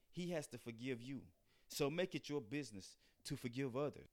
He 0.09 0.31
has 0.31 0.47
to 0.47 0.57
forgive 0.57 1.01
you. 1.01 1.21
So 1.67 1.89
make 1.89 2.15
it 2.15 2.29
your 2.29 2.41
business 2.41 2.97
to 3.25 3.35
forgive 3.35 3.77
others. 3.77 4.09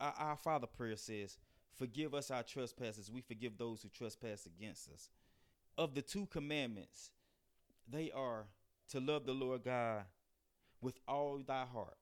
Our, 0.00 0.14
our 0.18 0.36
Father 0.36 0.66
prayer 0.66 0.96
says, 0.96 1.38
Forgive 1.74 2.14
us 2.14 2.30
our 2.30 2.44
trespasses, 2.44 3.10
we 3.10 3.20
forgive 3.20 3.58
those 3.58 3.82
who 3.82 3.88
trespass 3.88 4.46
against 4.46 4.88
us. 4.90 5.10
Of 5.76 5.94
the 5.94 6.02
two 6.02 6.26
commandments, 6.26 7.10
they 7.90 8.12
are 8.12 8.46
to 8.90 9.00
love 9.00 9.26
the 9.26 9.32
Lord 9.32 9.64
God 9.64 10.04
with 10.80 11.00
all 11.08 11.42
thy 11.44 11.64
heart, 11.64 11.96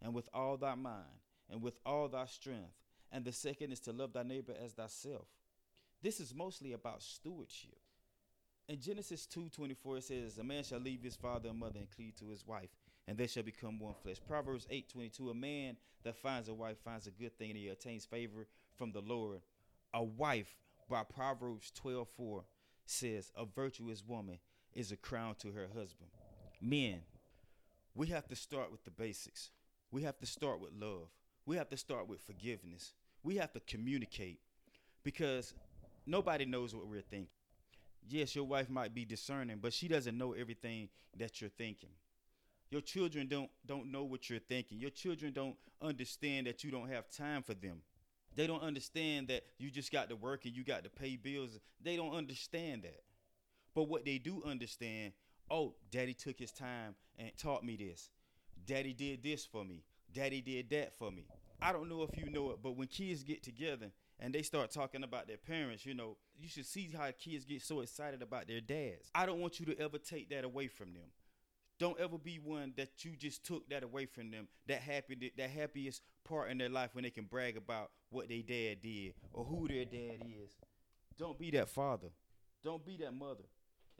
and 0.00 0.14
with 0.14 0.28
all 0.32 0.56
thy 0.56 0.74
mind, 0.74 1.20
and 1.48 1.62
with 1.62 1.78
all 1.84 2.08
thy 2.08 2.26
strength. 2.26 2.74
And 3.12 3.24
the 3.24 3.32
second 3.32 3.72
is 3.72 3.80
to 3.80 3.92
love 3.92 4.12
thy 4.12 4.22
neighbor 4.22 4.54
as 4.60 4.72
thyself. 4.72 5.28
This 6.02 6.20
is 6.20 6.34
mostly 6.34 6.72
about 6.72 7.02
stewardship. 7.02 7.78
In 8.68 8.80
Genesis 8.80 9.26
2:24 9.26 9.98
it 9.98 10.04
says, 10.04 10.38
"A 10.38 10.44
man 10.44 10.64
shall 10.64 10.80
leave 10.80 11.02
his 11.02 11.16
father 11.16 11.48
and 11.48 11.58
mother 11.58 11.78
and 11.78 11.90
cleave 11.90 12.16
to 12.16 12.28
his 12.28 12.44
wife, 12.44 12.76
and 13.06 13.16
they 13.16 13.28
shall 13.28 13.44
become 13.44 13.78
one 13.78 13.94
flesh." 13.94 14.20
Proverbs 14.26 14.66
8:22, 14.68 15.30
"A 15.30 15.34
man 15.34 15.78
that 16.02 16.16
finds 16.16 16.48
a 16.48 16.54
wife 16.54 16.78
finds 16.80 17.06
a 17.06 17.12
good 17.12 17.38
thing, 17.38 17.50
and 17.50 17.58
he 17.58 17.68
attains 17.68 18.04
favor 18.04 18.48
from 18.74 18.90
the 18.90 19.02
Lord." 19.02 19.42
A 19.94 20.02
wife, 20.02 20.58
by 20.88 21.04
Proverbs 21.04 21.70
12:4, 21.70 22.44
says, 22.84 23.30
"A 23.36 23.44
virtuous 23.44 24.04
woman 24.04 24.40
is 24.72 24.90
a 24.90 24.96
crown 24.96 25.36
to 25.36 25.52
her 25.52 25.68
husband." 25.68 26.10
Men, 26.60 27.06
we 27.94 28.08
have 28.08 28.26
to 28.28 28.36
start 28.36 28.72
with 28.72 28.82
the 28.84 28.90
basics. 28.90 29.52
We 29.90 30.02
have 30.02 30.18
to 30.18 30.26
start 30.26 30.60
with 30.60 30.72
love. 30.78 31.08
We 31.46 31.56
have 31.56 31.68
to 31.70 31.76
start 31.76 32.08
with 32.08 32.20
forgiveness. 32.20 32.92
We 33.22 33.36
have 33.36 33.52
to 33.52 33.60
communicate 33.60 34.40
because 35.04 35.54
nobody 36.06 36.44
knows 36.44 36.74
what 36.74 36.86
we're 36.86 37.00
thinking. 37.00 37.28
Yes, 38.08 38.34
your 38.34 38.44
wife 38.44 38.68
might 38.68 38.94
be 38.94 39.04
discerning, 39.04 39.58
but 39.60 39.72
she 39.72 39.88
doesn't 39.88 40.16
know 40.16 40.32
everything 40.32 40.88
that 41.18 41.40
you're 41.40 41.50
thinking. 41.50 41.90
Your 42.70 42.80
children 42.80 43.28
don't 43.28 43.50
don't 43.64 43.90
know 43.90 44.04
what 44.04 44.28
you're 44.28 44.38
thinking. 44.38 44.80
Your 44.80 44.90
children 44.90 45.32
don't 45.32 45.56
understand 45.80 46.46
that 46.46 46.64
you 46.64 46.70
don't 46.70 46.88
have 46.88 47.08
time 47.10 47.42
for 47.42 47.54
them. 47.54 47.82
They 48.34 48.46
don't 48.46 48.62
understand 48.62 49.28
that 49.28 49.44
you 49.58 49.70
just 49.70 49.90
got 49.90 50.10
to 50.10 50.16
work 50.16 50.44
and 50.44 50.54
you 50.54 50.62
got 50.62 50.84
to 50.84 50.90
pay 50.90 51.16
bills. 51.16 51.58
They 51.82 51.96
don't 51.96 52.14
understand 52.14 52.82
that. 52.82 53.02
But 53.74 53.84
what 53.84 54.04
they 54.04 54.18
do 54.18 54.42
understand, 54.44 55.12
oh, 55.50 55.74
daddy 55.90 56.14
took 56.14 56.38
his 56.38 56.52
time 56.52 56.94
and 57.18 57.30
taught 57.38 57.64
me 57.64 57.76
this. 57.76 58.10
Daddy 58.66 58.92
did 58.92 59.22
this 59.22 59.44
for 59.44 59.64
me. 59.64 59.84
Daddy 60.12 60.40
did 60.40 60.70
that 60.70 60.94
for 60.94 61.10
me. 61.10 61.26
I 61.60 61.72
don't 61.72 61.88
know 61.88 62.02
if 62.02 62.16
you 62.18 62.30
know 62.30 62.50
it, 62.50 62.58
but 62.62 62.76
when 62.76 62.88
kids 62.88 63.22
get 63.22 63.42
together 63.42 63.90
and 64.20 64.34
they 64.34 64.42
start 64.42 64.70
talking 64.70 65.04
about 65.04 65.26
their 65.26 65.38
parents, 65.38 65.86
you 65.86 65.94
know, 65.94 66.16
you 66.38 66.48
should 66.48 66.66
see 66.66 66.90
how 66.94 67.10
kids 67.18 67.44
get 67.44 67.62
so 67.62 67.80
excited 67.80 68.22
about 68.22 68.46
their 68.46 68.60
dads. 68.60 69.10
I 69.14 69.24
don't 69.24 69.40
want 69.40 69.58
you 69.58 69.66
to 69.66 69.78
ever 69.80 69.98
take 69.98 70.30
that 70.30 70.44
away 70.44 70.68
from 70.68 70.92
them. 70.92 71.10
Don't 71.78 71.98
ever 72.00 72.18
be 72.18 72.38
one 72.38 72.72
that 72.76 73.04
you 73.04 73.12
just 73.16 73.44
took 73.44 73.68
that 73.68 73.82
away 73.82 74.06
from 74.06 74.30
them. 74.30 74.48
That 74.66 74.80
happy, 74.80 75.32
that 75.36 75.50
happiest 75.50 76.02
part 76.24 76.50
in 76.50 76.58
their 76.58 76.68
life 76.68 76.90
when 76.94 77.04
they 77.04 77.10
can 77.10 77.24
brag 77.24 77.56
about 77.56 77.90
what 78.10 78.28
their 78.28 78.42
dad 78.42 78.82
did 78.82 79.14
or 79.32 79.44
who 79.44 79.68
their 79.68 79.84
dad 79.84 80.22
is. 80.22 80.56
Don't 81.18 81.38
be 81.38 81.50
that 81.52 81.68
father. 81.68 82.08
Don't 82.64 82.84
be 82.84 82.96
that 82.98 83.12
mother 83.12 83.44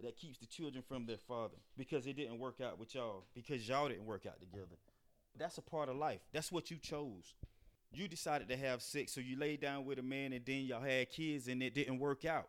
that 0.03 0.17
keeps 0.17 0.39
the 0.39 0.47
children 0.47 0.83
from 0.87 1.07
their 1.07 1.17
father 1.17 1.57
because 1.77 2.07
it 2.07 2.17
didn't 2.17 2.39
work 2.39 2.61
out 2.61 2.79
with 2.79 2.95
y'all 2.95 3.25
because 3.35 3.67
y'all 3.69 3.89
didn't 3.89 4.07
work 4.07 4.27
out 4.27 4.41
together. 4.41 4.77
That's 5.39 5.59
a 5.59 5.63
part 5.63 5.89
of 5.89 5.97
life. 5.97 6.21
That's 6.33 6.53
what 6.53 6.71
you 6.71 6.79
chose. 6.79 7.35
You 7.93 8.09
decided 8.09 8.49
to 8.49 8.57
have 8.57 8.83
sex, 8.83 9.13
so 9.13 9.21
you 9.21 9.39
laid 9.39 9.61
down 9.61 9.85
with 9.85 9.99
a 9.99 10.03
man 10.03 10.33
and 10.33 10.45
then 10.45 10.65
y'all 10.65 10.83
had 10.83 11.11
kids 11.11 11.49
and 11.49 11.63
it 11.63 11.75
didn't 11.75 11.99
work 11.99 12.25
out. 12.25 12.49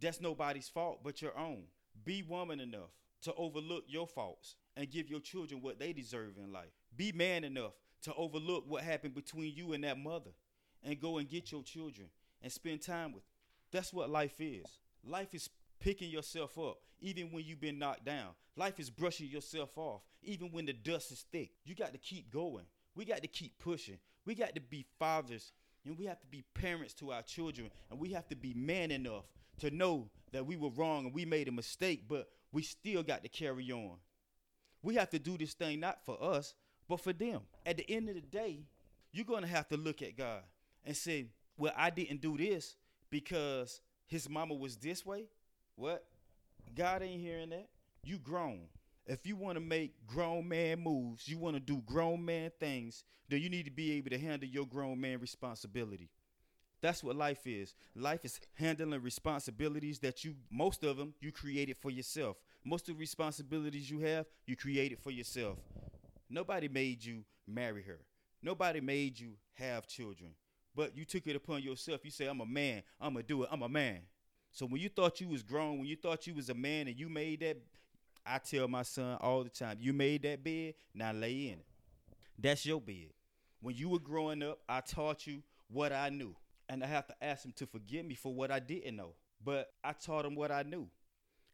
That's 0.00 0.20
nobody's 0.20 0.68
fault 0.68 1.00
but 1.02 1.22
your 1.22 1.36
own. 1.36 1.64
Be 2.04 2.22
woman 2.22 2.60
enough 2.60 2.90
to 3.22 3.34
overlook 3.34 3.84
your 3.88 4.06
faults 4.06 4.54
and 4.76 4.90
give 4.90 5.08
your 5.08 5.20
children 5.20 5.62
what 5.62 5.78
they 5.78 5.92
deserve 5.92 6.36
in 6.38 6.52
life. 6.52 6.70
Be 6.96 7.12
man 7.12 7.44
enough 7.44 7.72
to 8.02 8.14
overlook 8.14 8.64
what 8.68 8.82
happened 8.82 9.14
between 9.14 9.54
you 9.54 9.72
and 9.72 9.82
that 9.84 9.98
mother 9.98 10.30
and 10.84 11.00
go 11.00 11.18
and 11.18 11.28
get 11.28 11.50
your 11.50 11.62
children 11.62 12.08
and 12.42 12.52
spend 12.52 12.82
time 12.82 13.12
with. 13.12 13.22
Them. 13.22 13.30
That's 13.72 13.92
what 13.92 14.10
life 14.10 14.40
is. 14.40 14.66
Life 15.04 15.34
is 15.34 15.48
picking 15.80 16.10
yourself 16.10 16.58
up 16.58 16.78
even 17.00 17.30
when 17.30 17.44
you've 17.44 17.60
been 17.60 17.78
knocked 17.78 18.04
down. 18.04 18.28
Life 18.56 18.80
is 18.80 18.90
brushing 18.90 19.28
yourself 19.28 19.76
off 19.76 20.02
even 20.22 20.50
when 20.52 20.66
the 20.66 20.72
dust 20.72 21.12
is 21.12 21.24
thick. 21.30 21.50
You 21.64 21.74
got 21.74 21.92
to 21.92 21.98
keep 21.98 22.30
going. 22.30 22.64
We 22.94 23.04
got 23.04 23.22
to 23.22 23.28
keep 23.28 23.58
pushing. 23.58 23.98
We 24.24 24.34
got 24.34 24.54
to 24.54 24.60
be 24.60 24.86
fathers 24.98 25.52
and 25.84 25.98
we 25.98 26.06
have 26.06 26.20
to 26.20 26.26
be 26.26 26.44
parents 26.54 26.94
to 26.94 27.12
our 27.12 27.22
children 27.22 27.70
and 27.90 28.00
we 28.00 28.12
have 28.12 28.28
to 28.28 28.36
be 28.36 28.54
man 28.54 28.90
enough 28.90 29.24
to 29.60 29.70
know 29.70 30.10
that 30.32 30.46
we 30.46 30.56
were 30.56 30.70
wrong 30.70 31.06
and 31.06 31.14
we 31.14 31.24
made 31.24 31.48
a 31.48 31.52
mistake, 31.52 32.04
but 32.08 32.28
we 32.52 32.62
still 32.62 33.02
got 33.02 33.22
to 33.22 33.28
carry 33.28 33.70
on. 33.70 33.96
We 34.82 34.94
have 34.96 35.10
to 35.10 35.18
do 35.18 35.38
this 35.38 35.54
thing 35.54 35.80
not 35.80 36.04
for 36.04 36.22
us, 36.22 36.54
but 36.88 37.00
for 37.00 37.12
them. 37.12 37.42
At 37.64 37.76
the 37.76 37.90
end 37.90 38.08
of 38.08 38.14
the 38.14 38.20
day, 38.20 38.64
you're 39.12 39.24
going 39.24 39.42
to 39.42 39.48
have 39.48 39.68
to 39.68 39.76
look 39.76 40.02
at 40.02 40.16
God 40.16 40.42
and 40.84 40.96
say, 40.96 41.26
Well, 41.56 41.72
I 41.76 41.90
didn't 41.90 42.20
do 42.20 42.36
this 42.36 42.76
because 43.10 43.80
his 44.06 44.28
mama 44.28 44.54
was 44.54 44.76
this 44.76 45.04
way. 45.04 45.26
What? 45.76 46.04
God 46.74 47.02
ain't 47.02 47.20
hearing 47.20 47.50
that. 47.50 47.68
You 48.02 48.18
grown. 48.18 48.62
If 49.06 49.26
you 49.26 49.36
want 49.36 49.56
to 49.56 49.60
make 49.60 49.94
grown 50.06 50.48
man 50.48 50.80
moves, 50.80 51.28
you 51.28 51.38
want 51.38 51.54
to 51.54 51.60
do 51.60 51.82
grown 51.86 52.24
man 52.24 52.50
things, 52.58 53.04
then 53.28 53.40
you 53.40 53.48
need 53.48 53.66
to 53.66 53.70
be 53.70 53.92
able 53.92 54.10
to 54.10 54.18
handle 54.18 54.48
your 54.48 54.66
grown 54.66 55.00
man 55.00 55.20
responsibility. 55.20 56.10
That's 56.80 57.02
what 57.02 57.16
life 57.16 57.46
is. 57.46 57.74
Life 57.94 58.24
is 58.24 58.40
handling 58.54 59.02
responsibilities 59.02 59.98
that 60.00 60.24
you, 60.24 60.34
most 60.50 60.84
of 60.84 60.96
them, 60.96 61.14
you 61.20 61.32
created 61.32 61.76
for 61.78 61.90
yourself. 61.90 62.36
Most 62.64 62.88
of 62.88 62.96
the 62.96 63.00
responsibilities 63.00 63.90
you 63.90 64.00
have, 64.00 64.26
you 64.46 64.56
created 64.56 64.98
for 64.98 65.10
yourself. 65.10 65.58
Nobody 66.28 66.68
made 66.68 67.04
you 67.04 67.24
marry 67.46 67.82
her. 67.82 68.00
Nobody 68.42 68.80
made 68.80 69.18
you 69.18 69.32
have 69.54 69.86
children. 69.86 70.30
But 70.74 70.96
you 70.96 71.04
took 71.04 71.26
it 71.26 71.36
upon 71.36 71.62
yourself. 71.62 72.04
You 72.04 72.10
say, 72.10 72.26
I'm 72.26 72.40
a 72.40 72.46
man. 72.46 72.82
I'm 73.00 73.14
going 73.14 73.24
to 73.24 73.28
do 73.28 73.42
it. 73.44 73.48
I'm 73.50 73.62
a 73.62 73.68
man. 73.68 74.00
So 74.56 74.64
when 74.64 74.80
you 74.80 74.88
thought 74.88 75.20
you 75.20 75.28
was 75.28 75.42
grown, 75.42 75.78
when 75.78 75.86
you 75.86 75.96
thought 75.96 76.26
you 76.26 76.32
was 76.32 76.48
a 76.48 76.54
man 76.54 76.88
and 76.88 76.98
you 76.98 77.10
made 77.10 77.40
that, 77.40 77.58
I 78.24 78.38
tell 78.38 78.66
my 78.66 78.84
son 78.84 79.18
all 79.20 79.44
the 79.44 79.50
time, 79.50 79.76
you 79.78 79.92
made 79.92 80.22
that 80.22 80.42
bed, 80.42 80.72
now 80.94 81.12
lay 81.12 81.48
in 81.48 81.58
it. 81.58 81.66
That's 82.38 82.64
your 82.64 82.80
bed. 82.80 83.10
When 83.60 83.76
you 83.76 83.90
were 83.90 83.98
growing 83.98 84.42
up, 84.42 84.60
I 84.66 84.80
taught 84.80 85.26
you 85.26 85.42
what 85.68 85.92
I 85.92 86.08
knew. 86.08 86.34
And 86.70 86.82
I 86.82 86.86
have 86.86 87.06
to 87.08 87.14
ask 87.20 87.44
him 87.44 87.52
to 87.56 87.66
forgive 87.66 88.06
me 88.06 88.14
for 88.14 88.32
what 88.32 88.50
I 88.50 88.58
didn't 88.58 88.96
know. 88.96 89.12
But 89.44 89.68
I 89.84 89.92
taught 89.92 90.24
him 90.24 90.34
what 90.34 90.50
I 90.50 90.62
knew. 90.62 90.88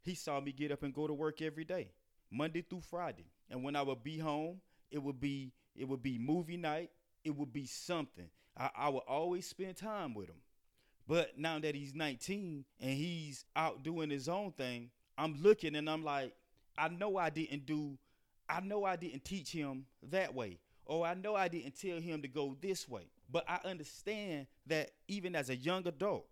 He 0.03 0.15
saw 0.15 0.39
me 0.39 0.53
get 0.53 0.71
up 0.71 0.85
and 0.85 0.95
go 0.95 1.09
to 1.09 1.13
work 1.13 1.43
every 1.43 1.65
day, 1.65 1.91
Monday 2.31 2.63
through 2.63 2.83
Friday. 2.83 3.27
And 3.51 3.65
when 3.65 3.75
I 3.75 3.83
would 3.83 4.05
be 4.05 4.19
home, 4.19 4.61
it 4.93 5.03
would 5.03 5.19
be 5.19 5.51
it 5.75 5.89
would 5.89 6.05
be 6.05 6.19
movie 6.21 6.57
night. 6.57 6.91
It 7.25 7.37
would 7.37 7.53
be 7.53 7.67
something. 7.67 8.29
I, 8.57 8.71
I 8.77 8.89
would 8.91 9.03
always 9.09 9.45
spend 9.45 9.77
time 9.77 10.15
with 10.15 10.29
him. 10.29 10.37
But 11.13 11.39
now 11.39 11.59
that 11.59 11.75
he's 11.75 11.95
19 11.95 12.65
and 12.81 12.91
he's 12.91 13.45
out 13.55 13.83
doing 13.83 14.09
his 14.09 14.31
own 14.31 14.53
thing, 14.53 14.89
I'm 15.19 15.37
looking 15.43 15.77
and 15.77 15.91
I'm 15.91 16.03
like, 16.03 16.33
I 16.79 16.89
know 16.89 17.19
I 17.19 17.29
didn't 17.29 17.67
do, 17.67 17.99
I 18.49 18.61
know 18.61 18.87
I 18.87 18.97
didn't 18.97 19.23
teach 19.23 19.51
him 19.51 19.85
that 20.09 20.35
way. 20.35 20.59
Or 20.87 21.05
I 21.07 21.13
know 21.13 21.35
I 21.35 21.49
didn't 21.49 21.79
tell 21.79 22.01
him 22.01 22.23
to 22.23 22.29
go 22.29 22.57
this 22.63 22.89
way. 22.89 23.11
But 23.31 23.45
I 23.47 23.59
understand 23.63 24.47
that 24.69 24.93
even 25.07 25.37
as 25.37 25.51
a 25.51 25.55
young 25.55 25.87
adult, 25.87 26.25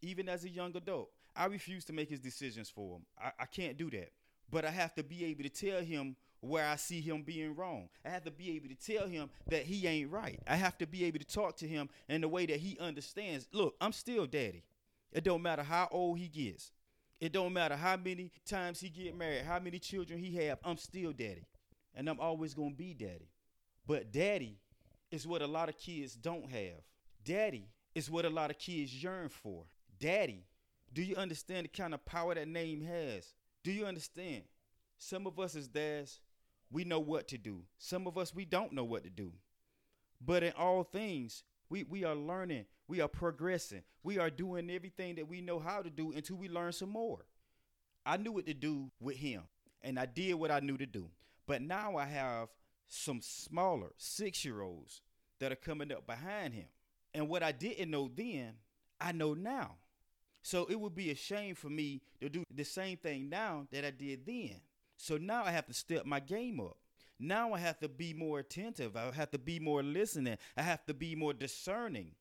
even 0.00 0.28
as 0.28 0.44
a 0.44 0.48
young 0.48 0.76
adult, 0.76 1.10
I 1.34 1.46
refuse 1.46 1.84
to 1.86 1.92
make 1.92 2.08
his 2.08 2.20
decisions 2.20 2.70
for 2.70 2.98
him. 2.98 3.02
I, 3.20 3.32
I 3.40 3.46
can't 3.46 3.76
do 3.76 3.90
that. 3.90 4.12
But 4.48 4.64
I 4.64 4.70
have 4.70 4.94
to 4.94 5.02
be 5.02 5.24
able 5.24 5.42
to 5.42 5.48
tell 5.48 5.80
him 5.80 6.14
where 6.42 6.68
I 6.68 6.76
see 6.76 7.00
him 7.00 7.22
being 7.22 7.54
wrong. 7.54 7.88
I 8.04 8.10
have 8.10 8.24
to 8.24 8.30
be 8.30 8.56
able 8.56 8.68
to 8.68 8.74
tell 8.74 9.06
him 9.06 9.30
that 9.48 9.62
he 9.62 9.86
ain't 9.86 10.10
right. 10.10 10.40
I 10.46 10.56
have 10.56 10.76
to 10.78 10.86
be 10.86 11.04
able 11.04 11.20
to 11.20 11.24
talk 11.24 11.56
to 11.58 11.68
him 11.68 11.88
in 12.08 12.20
the 12.20 12.28
way 12.28 12.46
that 12.46 12.58
he 12.58 12.76
understands. 12.80 13.46
Look, 13.52 13.76
I'm 13.80 13.92
still 13.92 14.26
daddy. 14.26 14.64
It 15.12 15.22
don't 15.22 15.42
matter 15.42 15.62
how 15.62 15.88
old 15.92 16.18
he 16.18 16.26
gets. 16.26 16.72
It 17.20 17.32
don't 17.32 17.52
matter 17.52 17.76
how 17.76 17.96
many 17.96 18.32
times 18.44 18.80
he 18.80 18.88
get 18.88 19.16
married, 19.16 19.44
how 19.44 19.60
many 19.60 19.78
children 19.78 20.18
he 20.18 20.34
have. 20.44 20.58
I'm 20.64 20.76
still 20.76 21.12
daddy. 21.12 21.46
And 21.94 22.08
I'm 22.08 22.18
always 22.18 22.54
going 22.54 22.72
to 22.72 22.76
be 22.76 22.92
daddy. 22.92 23.28
But 23.86 24.10
daddy 24.10 24.58
is 25.12 25.26
what 25.26 25.42
a 25.42 25.46
lot 25.46 25.68
of 25.68 25.78
kids 25.78 26.14
don't 26.14 26.50
have. 26.50 26.82
Daddy 27.24 27.68
is 27.94 28.10
what 28.10 28.24
a 28.24 28.30
lot 28.30 28.50
of 28.50 28.58
kids 28.58 29.00
yearn 29.00 29.28
for. 29.28 29.64
Daddy. 30.00 30.44
Do 30.92 31.02
you 31.02 31.14
understand 31.14 31.64
the 31.64 31.68
kind 31.68 31.94
of 31.94 32.04
power 32.04 32.34
that 32.34 32.48
name 32.48 32.80
has? 32.82 33.32
Do 33.62 33.70
you 33.70 33.86
understand? 33.86 34.42
Some 34.98 35.26
of 35.26 35.38
us 35.38 35.56
as 35.56 35.68
dads, 35.68 36.20
we 36.72 36.84
know 36.84 37.00
what 37.00 37.28
to 37.28 37.38
do. 37.38 37.62
Some 37.78 38.06
of 38.06 38.16
us 38.18 38.34
we 38.34 38.44
don't 38.44 38.72
know 38.72 38.84
what 38.84 39.04
to 39.04 39.10
do. 39.10 39.32
But 40.24 40.42
in 40.42 40.52
all 40.56 40.84
things, 40.84 41.44
we, 41.68 41.84
we 41.84 42.04
are 42.04 42.14
learning, 42.14 42.66
we 42.88 43.00
are 43.00 43.08
progressing, 43.08 43.82
we 44.02 44.18
are 44.18 44.30
doing 44.30 44.70
everything 44.70 45.16
that 45.16 45.28
we 45.28 45.40
know 45.40 45.58
how 45.58 45.82
to 45.82 45.90
do 45.90 46.12
until 46.12 46.36
we 46.36 46.48
learn 46.48 46.72
some 46.72 46.90
more. 46.90 47.24
I 48.04 48.16
knew 48.16 48.32
what 48.32 48.46
to 48.46 48.54
do 48.54 48.90
with 49.00 49.16
him, 49.16 49.42
and 49.82 49.98
I 49.98 50.06
did 50.06 50.34
what 50.34 50.50
I 50.50 50.60
knew 50.60 50.76
to 50.78 50.86
do. 50.86 51.08
But 51.46 51.62
now 51.62 51.96
I 51.96 52.06
have 52.06 52.48
some 52.88 53.20
smaller 53.20 53.92
six 53.96 54.44
year 54.44 54.60
olds 54.60 55.00
that 55.40 55.52
are 55.52 55.56
coming 55.56 55.92
up 55.92 56.06
behind 56.06 56.54
him. 56.54 56.66
And 57.14 57.28
what 57.28 57.42
I 57.42 57.52
didn't 57.52 57.90
know 57.90 58.10
then, 58.14 58.54
I 59.00 59.12
know 59.12 59.34
now. 59.34 59.76
So 60.42 60.66
it 60.68 60.78
would 60.78 60.94
be 60.94 61.10
a 61.10 61.14
shame 61.14 61.54
for 61.54 61.68
me 61.68 62.02
to 62.20 62.28
do 62.28 62.44
the 62.54 62.64
same 62.64 62.96
thing 62.96 63.28
now 63.28 63.66
that 63.70 63.84
I 63.84 63.90
did 63.90 64.26
then. 64.26 64.60
So 65.02 65.16
now 65.16 65.42
I 65.44 65.50
have 65.50 65.66
to 65.66 65.74
step 65.74 66.06
my 66.06 66.20
game 66.20 66.60
up. 66.60 66.76
Now 67.18 67.54
I 67.54 67.58
have 67.58 67.80
to 67.80 67.88
be 67.88 68.14
more 68.14 68.38
attentive. 68.38 68.96
I 68.96 69.10
have 69.10 69.32
to 69.32 69.38
be 69.38 69.58
more 69.58 69.82
listening. 69.82 70.38
I 70.56 70.62
have 70.62 70.86
to 70.86 70.94
be 70.94 71.16
more 71.16 71.32
discerning. 71.32 72.12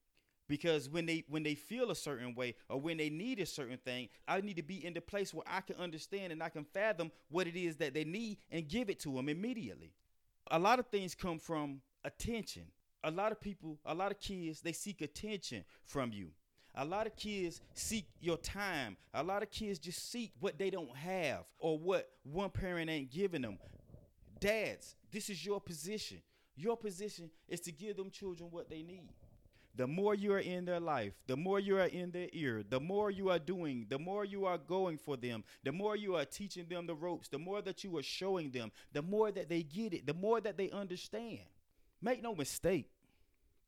Because 0.47 0.89
when 0.89 1.05
they 1.05 1.23
when 1.29 1.43
they 1.43 1.53
feel 1.53 1.91
a 1.91 1.95
certain 1.95 2.33
way 2.33 2.55
or 2.69 2.81
when 2.81 2.97
they 2.97 3.11
need 3.11 3.39
a 3.39 3.45
certain 3.45 3.77
thing, 3.77 4.09
I 4.27 4.41
need 4.41 4.55
to 4.55 4.63
be 4.63 4.83
in 4.83 4.95
the 4.95 4.99
place 4.99 5.31
where 5.31 5.45
I 5.47 5.61
can 5.61 5.75
understand 5.75 6.33
and 6.33 6.41
I 6.41 6.49
can 6.49 6.65
fathom 6.65 7.11
what 7.29 7.45
it 7.45 7.55
is 7.55 7.75
that 7.75 7.93
they 7.93 8.03
need 8.03 8.39
and 8.49 8.67
give 8.67 8.89
it 8.89 8.99
to 9.01 9.13
them 9.13 9.29
immediately. 9.29 9.93
A 10.49 10.57
lot 10.57 10.79
of 10.79 10.87
things 10.87 11.13
come 11.13 11.37
from 11.37 11.81
attention. 12.03 12.63
A 13.03 13.11
lot 13.11 13.31
of 13.31 13.39
people, 13.39 13.77
a 13.85 13.93
lot 13.93 14.11
of 14.11 14.19
kids, 14.19 14.61
they 14.61 14.73
seek 14.73 15.01
attention 15.01 15.65
from 15.85 16.11
you. 16.11 16.31
A 16.75 16.85
lot 16.85 17.05
of 17.05 17.15
kids 17.15 17.61
seek 17.73 18.05
your 18.21 18.37
time. 18.37 18.95
A 19.13 19.21
lot 19.21 19.43
of 19.43 19.51
kids 19.51 19.77
just 19.77 20.09
seek 20.09 20.31
what 20.39 20.57
they 20.57 20.69
don't 20.69 20.95
have 20.95 21.43
or 21.59 21.77
what 21.77 22.09
one 22.23 22.49
parent 22.49 22.89
ain't 22.89 23.11
giving 23.11 23.41
them. 23.41 23.57
Dads, 24.39 24.95
this 25.11 25.29
is 25.29 25.45
your 25.45 25.59
position. 25.59 26.21
Your 26.55 26.77
position 26.77 27.29
is 27.47 27.59
to 27.61 27.71
give 27.71 27.97
them 27.97 28.09
children 28.09 28.49
what 28.51 28.69
they 28.69 28.83
need. 28.83 29.09
The 29.75 29.87
more 29.87 30.15
you 30.15 30.33
are 30.33 30.39
in 30.39 30.65
their 30.65 30.79
life, 30.79 31.13
the 31.27 31.37
more 31.37 31.59
you 31.59 31.77
are 31.77 31.85
in 31.85 32.11
their 32.11 32.27
ear, 32.33 32.61
the 32.69 32.79
more 32.79 33.09
you 33.09 33.29
are 33.29 33.39
doing, 33.39 33.85
the 33.89 33.99
more 33.99 34.25
you 34.25 34.45
are 34.45 34.57
going 34.57 34.97
for 34.97 35.15
them, 35.15 35.43
the 35.63 35.71
more 35.71 35.95
you 35.95 36.15
are 36.15 36.25
teaching 36.25 36.65
them 36.67 36.87
the 36.87 36.95
ropes, 36.95 37.29
the 37.29 37.39
more 37.39 37.61
that 37.61 37.83
you 37.83 37.97
are 37.97 38.03
showing 38.03 38.51
them, 38.51 38.71
the 38.91 39.01
more 39.01 39.31
that 39.31 39.47
they 39.47 39.63
get 39.63 39.93
it, 39.93 40.05
the 40.05 40.13
more 40.13 40.41
that 40.41 40.57
they 40.57 40.69
understand. 40.71 41.39
Make 42.01 42.21
no 42.21 42.35
mistake, 42.35 42.89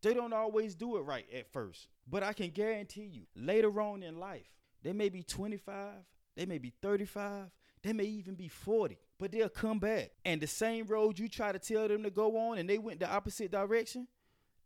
they 0.01 0.13
don't 0.13 0.33
always 0.33 0.75
do 0.75 0.97
it 0.97 1.01
right 1.01 1.25
at 1.33 1.51
first. 1.53 1.87
But 2.07 2.23
I 2.23 2.33
can 2.33 2.49
guarantee 2.49 3.05
you, 3.05 3.23
later 3.35 3.81
on 3.81 4.03
in 4.03 4.19
life, 4.19 4.51
they 4.83 4.93
may 4.93 5.09
be 5.09 5.23
25, 5.23 5.93
they 6.35 6.45
may 6.45 6.57
be 6.57 6.73
35, 6.81 7.49
they 7.81 7.93
may 7.93 8.03
even 8.03 8.35
be 8.35 8.47
40, 8.47 8.97
but 9.19 9.31
they'll 9.31 9.49
come 9.49 9.79
back. 9.79 10.11
And 10.25 10.41
the 10.41 10.47
same 10.47 10.85
road 10.85 11.19
you 11.19 11.29
try 11.29 11.51
to 11.51 11.59
tell 11.59 11.87
them 11.87 12.03
to 12.03 12.09
go 12.09 12.37
on 12.37 12.57
and 12.57 12.69
they 12.69 12.77
went 12.77 12.99
the 12.99 13.09
opposite 13.09 13.51
direction, 13.51 14.07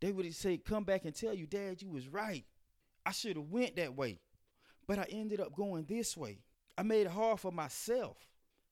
they 0.00 0.12
would 0.12 0.32
say, 0.34 0.58
come 0.58 0.84
back 0.84 1.04
and 1.04 1.14
tell 1.14 1.34
you, 1.34 1.46
Dad, 1.46 1.82
you 1.82 1.90
was 1.90 2.08
right. 2.08 2.44
I 3.04 3.12
should 3.12 3.36
have 3.36 3.48
went 3.48 3.76
that 3.76 3.96
way. 3.96 4.20
But 4.86 4.98
I 4.98 5.06
ended 5.10 5.40
up 5.40 5.54
going 5.54 5.84
this 5.84 6.16
way. 6.16 6.38
I 6.76 6.82
made 6.82 7.02
it 7.02 7.10
hard 7.10 7.40
for 7.40 7.52
myself. 7.52 8.16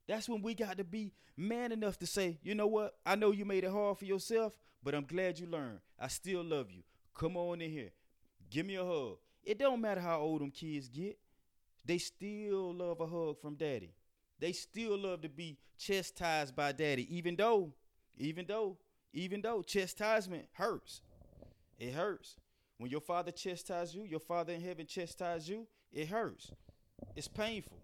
That's 0.07 0.29
when 0.29 0.43
we 0.43 0.55
got 0.55 0.79
to 0.79 0.85
be 0.85 1.13
man 1.37 1.73
enough 1.73 1.99
to 1.99 2.07
say, 2.07 2.39
you 2.43 2.55
know 2.55 2.69
what? 2.69 2.95
I 3.05 3.17
know 3.17 3.33
you 3.33 3.45
made 3.45 3.65
it 3.65 3.71
hard 3.71 3.99
for 3.99 4.05
yourself, 4.05 4.53
but 4.83 4.95
I'm 4.95 5.05
glad 5.05 5.39
you 5.39 5.47
learned. 5.47 5.81
I 5.99 6.09
still 6.09 6.45
love 6.45 6.71
you. 6.71 6.83
Come 7.15 7.37
on 7.37 7.61
in 7.61 7.71
here. 7.71 7.91
Give 8.51 8.67
me 8.67 8.77
a 8.77 8.85
hug. 8.85 9.19
It 9.45 9.59
don't 9.59 9.81
matter 9.81 10.01
how 10.01 10.21
old 10.21 10.41
them 10.41 10.51
kids 10.51 10.89
get. 10.89 11.19
They 11.85 11.99
still 11.99 12.75
love 12.75 13.01
a 13.01 13.07
hug 13.07 13.41
from 13.41 13.55
daddy. 13.55 13.95
They 14.39 14.53
still 14.53 14.99
love 14.99 15.23
to 15.23 15.29
be 15.29 15.57
chastised 15.79 16.55
by 16.55 16.73
daddy, 16.73 17.07
even 17.17 17.37
though, 17.37 17.73
even 18.19 18.45
though, 18.47 18.77
even 19.13 19.41
though 19.41 19.63
chastisement 19.63 20.47
hurts. 20.53 21.01
It 21.79 21.93
hurts. 21.93 22.37
When 22.79 22.91
your 22.91 23.01
father 23.01 23.31
chastises 23.31 23.95
you, 23.95 24.03
your 24.03 24.21
father 24.21 24.53
in 24.53 24.61
heaven 24.61 24.87
chastises 24.87 25.49
you, 25.49 25.67
it 25.93 26.09
hurts. 26.09 26.51
It's 27.15 27.29
painful. 27.29 27.79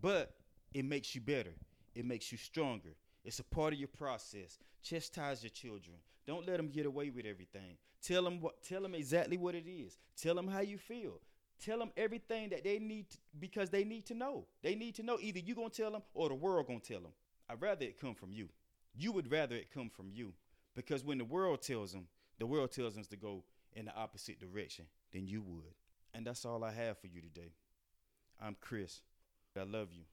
But 0.00 0.34
it 0.74 0.84
makes 0.84 1.14
you 1.14 1.20
better. 1.20 1.54
It 1.94 2.04
makes 2.04 2.30
you 2.30 2.38
stronger. 2.38 2.90
It's 3.24 3.38
a 3.38 3.44
part 3.44 3.72
of 3.72 3.78
your 3.78 3.88
process. 3.88 4.58
Chastise 4.82 5.42
your 5.42 5.50
children. 5.50 5.96
Don't 6.28 6.46
let 6.46 6.58
them 6.58 6.68
get 6.68 6.84
away 6.84 7.08
with 7.08 7.24
everything. 7.24 7.78
Tell 8.02 8.22
them 8.22 8.38
what 8.42 8.62
tell 8.62 8.82
them 8.82 8.94
exactly 8.94 9.38
what 9.38 9.54
it 9.54 9.66
is. 9.66 9.96
Tell 10.14 10.34
them 10.34 10.46
how 10.46 10.60
you 10.60 10.76
feel. 10.76 11.22
Tell 11.58 11.78
them 11.78 11.90
everything 11.96 12.50
that 12.50 12.62
they 12.62 12.78
need 12.78 13.08
to, 13.10 13.16
because 13.40 13.70
they 13.70 13.82
need 13.82 14.04
to 14.06 14.14
know. 14.14 14.44
They 14.62 14.74
need 14.74 14.94
to 14.96 15.02
know 15.02 15.16
either 15.20 15.38
you 15.38 15.54
to 15.54 15.70
tell 15.70 15.90
them 15.90 16.02
or 16.12 16.28
the 16.28 16.34
world 16.34 16.66
to 16.68 16.78
tell 16.80 17.00
them. 17.00 17.12
I'd 17.48 17.62
rather 17.62 17.86
it 17.86 17.98
come 17.98 18.14
from 18.14 18.30
you. 18.30 18.50
You 18.94 19.10
would 19.12 19.32
rather 19.32 19.56
it 19.56 19.72
come 19.72 19.88
from 19.88 20.10
you 20.12 20.34
because 20.76 21.02
when 21.02 21.16
the 21.16 21.24
world 21.24 21.62
tells 21.62 21.92
them, 21.92 22.06
the 22.38 22.46
world 22.46 22.72
tells 22.72 22.94
them 22.94 23.04
to 23.04 23.16
go 23.16 23.42
in 23.72 23.86
the 23.86 23.96
opposite 23.96 24.38
direction 24.38 24.84
than 25.14 25.26
you 25.26 25.40
would. 25.40 25.72
And 26.12 26.26
that's 26.26 26.44
all 26.44 26.62
I 26.62 26.72
have 26.72 26.98
for 26.98 27.06
you 27.06 27.22
today. 27.22 27.54
I'm 28.38 28.54
Chris. 28.60 29.00
I 29.58 29.62
love 29.62 29.88
you. 29.92 30.04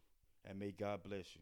And 0.46 0.58
may 0.58 0.72
God 0.72 1.04
bless 1.04 1.36
you. 1.36 1.42